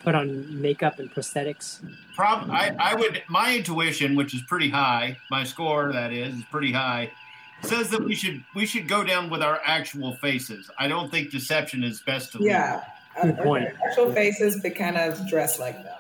put 0.03 0.15
on 0.15 0.59
makeup 0.63 0.99
and 1.01 1.13
prosthetics? 1.13 1.81
Prob- 2.17 2.49
I, 2.51 2.75
I 2.79 2.95
would 2.95 3.23
my 3.29 3.55
intuition, 3.55 4.17
which 4.17 4.33
is 4.35 4.41
pretty 4.49 4.71
high, 4.71 5.19
my 5.31 5.45
score 5.45 5.93
that 5.93 6.15
is 6.15 6.35
is 6.39 6.45
pretty 6.51 6.73
high, 6.73 7.11
says 7.61 7.91
that 7.91 8.03
we 8.03 8.15
should 8.15 8.43
we 8.55 8.65
should 8.65 8.89
go 8.89 9.05
down 9.05 9.29
with 9.29 9.43
our 9.43 9.61
actual 9.67 10.15
faces. 10.17 10.71
I 10.79 10.89
don't 10.89 11.11
think 11.11 11.31
deception 11.31 11.85
is 11.85 12.01
best 12.01 12.33
to 12.33 12.39
lead. 12.39 12.47
Yeah. 12.47 12.85
Good 13.21 13.39
Our- 13.39 13.45
point. 13.45 13.65
our 13.67 13.89
Actual 13.91 14.11
faces, 14.15 14.59
but 14.63 14.75
kind 14.75 14.97
of 14.97 15.29
dress 15.29 15.59
like 15.59 15.75
them. 15.85 15.92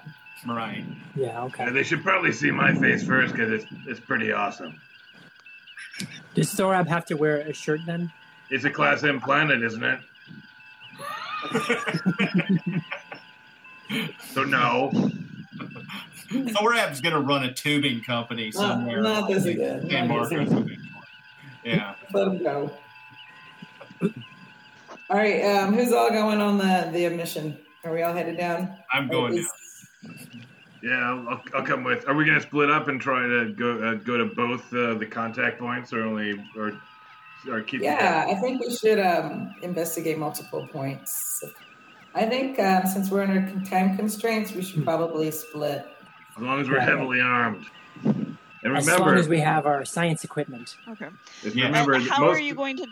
Right. 0.46 0.84
Yeah. 1.14 1.42
Okay. 1.44 1.64
Yeah, 1.64 1.70
they 1.70 1.82
should 1.82 2.02
probably 2.02 2.32
see 2.32 2.50
my 2.50 2.74
face 2.74 3.04
first 3.06 3.32
because 3.32 3.50
it's 3.52 3.66
it's 3.86 4.00
pretty 4.00 4.32
awesome. 4.32 4.80
Does 6.34 6.52
Thorab 6.54 6.88
have 6.88 7.04
to 7.06 7.14
wear 7.14 7.38
a 7.40 7.52
shirt 7.52 7.80
then? 7.86 8.10
It's 8.50 8.64
a 8.64 8.70
Class 8.70 9.04
M 9.04 9.20
planet, 9.20 9.62
isn't 9.62 9.82
it? 9.84 10.00
So 14.32 14.44
no. 14.44 14.90
Thorab's 16.30 17.00
gonna 17.00 17.20
run 17.20 17.44
a 17.44 17.52
tubing 17.52 18.02
company 18.02 18.50
somewhere. 18.50 19.02
not 19.02 19.28
this 19.28 19.44
again. 19.44 19.88
San 19.90 20.08
Not 20.08 20.30
this 20.30 20.50
Marcos. 20.50 20.70
Yeah. 21.64 21.94
Let 22.12 22.28
him 22.28 22.42
go. 22.42 22.70
All 25.10 25.18
right, 25.18 25.42
um, 25.44 25.74
who's 25.74 25.92
all 25.92 26.08
going 26.10 26.40
on 26.40 26.56
the 26.56 26.88
the 26.90 27.08
mission? 27.10 27.58
Are 27.84 27.92
we 27.92 28.02
all 28.02 28.14
headed 28.14 28.38
down? 28.38 28.74
I'm 28.92 29.08
going 29.08 29.34
down. 29.36 29.44
Yeah, 30.82 30.98
I'll, 30.98 31.28
I'll, 31.28 31.42
I'll 31.54 31.62
come 31.62 31.84
with. 31.84 32.08
Are 32.08 32.14
we 32.14 32.24
gonna 32.24 32.40
split 32.40 32.70
up 32.70 32.88
and 32.88 33.00
try 33.00 33.26
to 33.26 33.52
go 33.52 33.78
uh, 33.78 33.94
go 33.94 34.16
to 34.16 34.26
both 34.26 34.72
uh, 34.74 34.94
the 34.94 35.06
contact 35.06 35.60
points, 35.60 35.92
or 35.92 36.02
only 36.02 36.44
or 36.56 36.72
or 37.48 37.60
keep? 37.62 37.82
Yeah, 37.82 38.26
I 38.28 38.34
think 38.34 38.60
we 38.60 38.74
should 38.74 38.98
um, 38.98 39.54
investigate 39.62 40.18
multiple 40.18 40.66
points. 40.72 41.44
I 42.14 42.26
think 42.26 42.58
um, 42.58 42.86
since 42.86 43.10
we're 43.10 43.22
under 43.22 43.48
time 43.64 43.96
constraints, 43.96 44.52
we 44.52 44.62
should 44.62 44.84
probably 44.84 45.30
split. 45.30 45.86
As 46.36 46.42
long 46.42 46.60
as 46.60 46.68
we're 46.68 46.80
heavily 46.80 47.20
armed. 47.20 47.66
And 48.04 48.36
remember, 48.64 48.78
As 48.78 48.86
remember, 48.86 49.10
long 49.10 49.18
as 49.18 49.28
we 49.28 49.40
have 49.40 49.66
our 49.66 49.84
science 49.84 50.24
equipment. 50.24 50.76
Okay. 50.88 51.08
just 51.42 51.56
Yeah. 51.56 51.66
remember, 51.66 51.94
and 51.94 52.08
how 52.08 52.24
most, 52.24 52.36
are 52.36 52.40
you 52.40 52.54
going 52.54 52.76
to? 52.78 52.86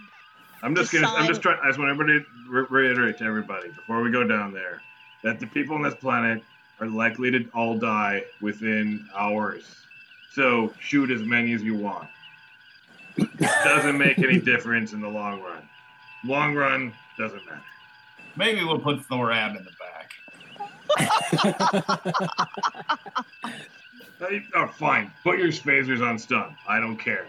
I'm 0.62 0.74
just 0.74 0.92
gonna. 0.92 1.08
I'm 1.08 1.26
just 1.26 1.42
trying. 1.42 1.58
I 1.62 1.68
just 1.68 1.78
want 1.78 1.90
everybody 1.90 2.20
to 2.20 2.26
re- 2.48 2.66
reiterate 2.68 3.18
to 3.18 3.24
everybody 3.24 3.68
before 3.68 4.00
we 4.00 4.10
go 4.10 4.24
down 4.24 4.52
there 4.52 4.80
that 5.22 5.40
the 5.40 5.46
people 5.46 5.74
on 5.74 5.82
this 5.82 5.94
planet 5.94 6.42
are 6.80 6.86
likely 6.86 7.30
to 7.30 7.44
all 7.54 7.76
die 7.78 8.24
within 8.40 9.06
hours. 9.14 9.64
So 10.32 10.72
shoot 10.80 11.10
as 11.10 11.22
many 11.22 11.52
as 11.52 11.62
you 11.62 11.74
want. 11.74 12.08
It 13.16 13.38
doesn't 13.64 13.98
make 13.98 14.18
any 14.18 14.38
difference 14.52 14.92
in 14.92 15.00
the 15.00 15.08
long 15.08 15.42
run. 15.42 15.68
Long 16.24 16.54
run 16.54 16.92
doesn't 17.18 17.44
matter. 17.46 17.60
Maybe 18.36 18.64
we'll 18.64 18.78
put 18.78 19.00
Thorab 19.08 19.56
in 19.56 19.64
the 19.64 19.70
back. 19.78 20.10
Hey, 24.18 24.44
Oh, 24.54 24.66
fine. 24.66 25.10
Put 25.24 25.38
your 25.38 25.48
phasers 25.48 26.06
on 26.06 26.18
stun. 26.18 26.54
I 26.68 26.78
don't 26.78 26.98
care. 26.98 27.26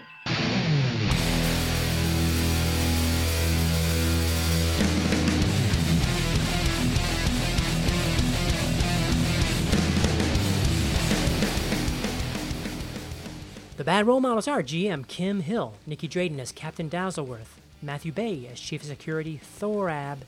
The 13.82 13.86
bad 13.86 14.06
role 14.06 14.20
models 14.20 14.48
are 14.48 14.62
GM 14.62 15.08
Kim 15.08 15.40
Hill, 15.40 15.74
Nikki 15.88 16.08
Drayden 16.08 16.38
as 16.38 16.52
Captain 16.52 16.88
Dazzleworth, 16.88 17.58
Matthew 17.82 18.12
Bay 18.12 18.48
as 18.52 18.60
Chief 18.60 18.82
of 18.82 18.88
Security 18.88 19.42
Thorab, 19.60 20.20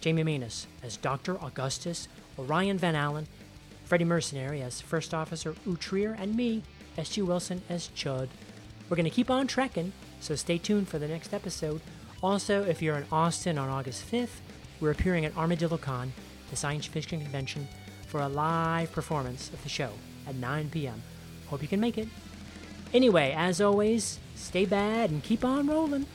Jamie 0.00 0.22
Manus 0.22 0.66
as 0.82 0.96
Dr. 0.96 1.36
Augustus 1.36 2.08
Orion 2.38 2.78
Van 2.78 2.94
Allen, 2.94 3.26
Freddie 3.84 4.06
Mercenary 4.06 4.62
as 4.62 4.80
First 4.80 5.12
Officer 5.12 5.52
Utrier, 5.66 6.18
and 6.18 6.34
me, 6.34 6.62
S.G. 6.96 7.20
Wilson 7.20 7.60
as 7.68 7.88
Chud. 7.88 8.28
We're 8.88 8.96
going 8.96 9.04
to 9.04 9.10
keep 9.10 9.30
on 9.30 9.46
trekking, 9.46 9.92
so 10.20 10.34
stay 10.34 10.56
tuned 10.56 10.88
for 10.88 10.98
the 10.98 11.08
next 11.08 11.34
episode. 11.34 11.82
Also, 12.22 12.64
if 12.64 12.80
you're 12.80 12.96
in 12.96 13.04
Austin 13.12 13.58
on 13.58 13.68
August 13.68 14.10
5th, 14.10 14.40
we're 14.80 14.92
appearing 14.92 15.26
at 15.26 15.36
Armadillo 15.36 15.76
Con, 15.76 16.14
the 16.48 16.56
science 16.56 16.86
fiction 16.86 17.20
convention, 17.20 17.68
for 18.06 18.22
a 18.22 18.28
live 18.28 18.90
performance 18.92 19.50
of 19.50 19.62
the 19.62 19.68
show 19.68 19.90
at 20.26 20.36
9 20.36 20.70
p.m. 20.70 21.02
Hope 21.48 21.60
you 21.60 21.68
can 21.68 21.80
make 21.80 21.98
it. 21.98 22.08
Anyway, 22.92 23.34
as 23.36 23.60
always, 23.60 24.18
stay 24.34 24.64
bad 24.64 25.10
and 25.10 25.22
keep 25.22 25.44
on 25.44 25.66
rolling. 25.66 26.06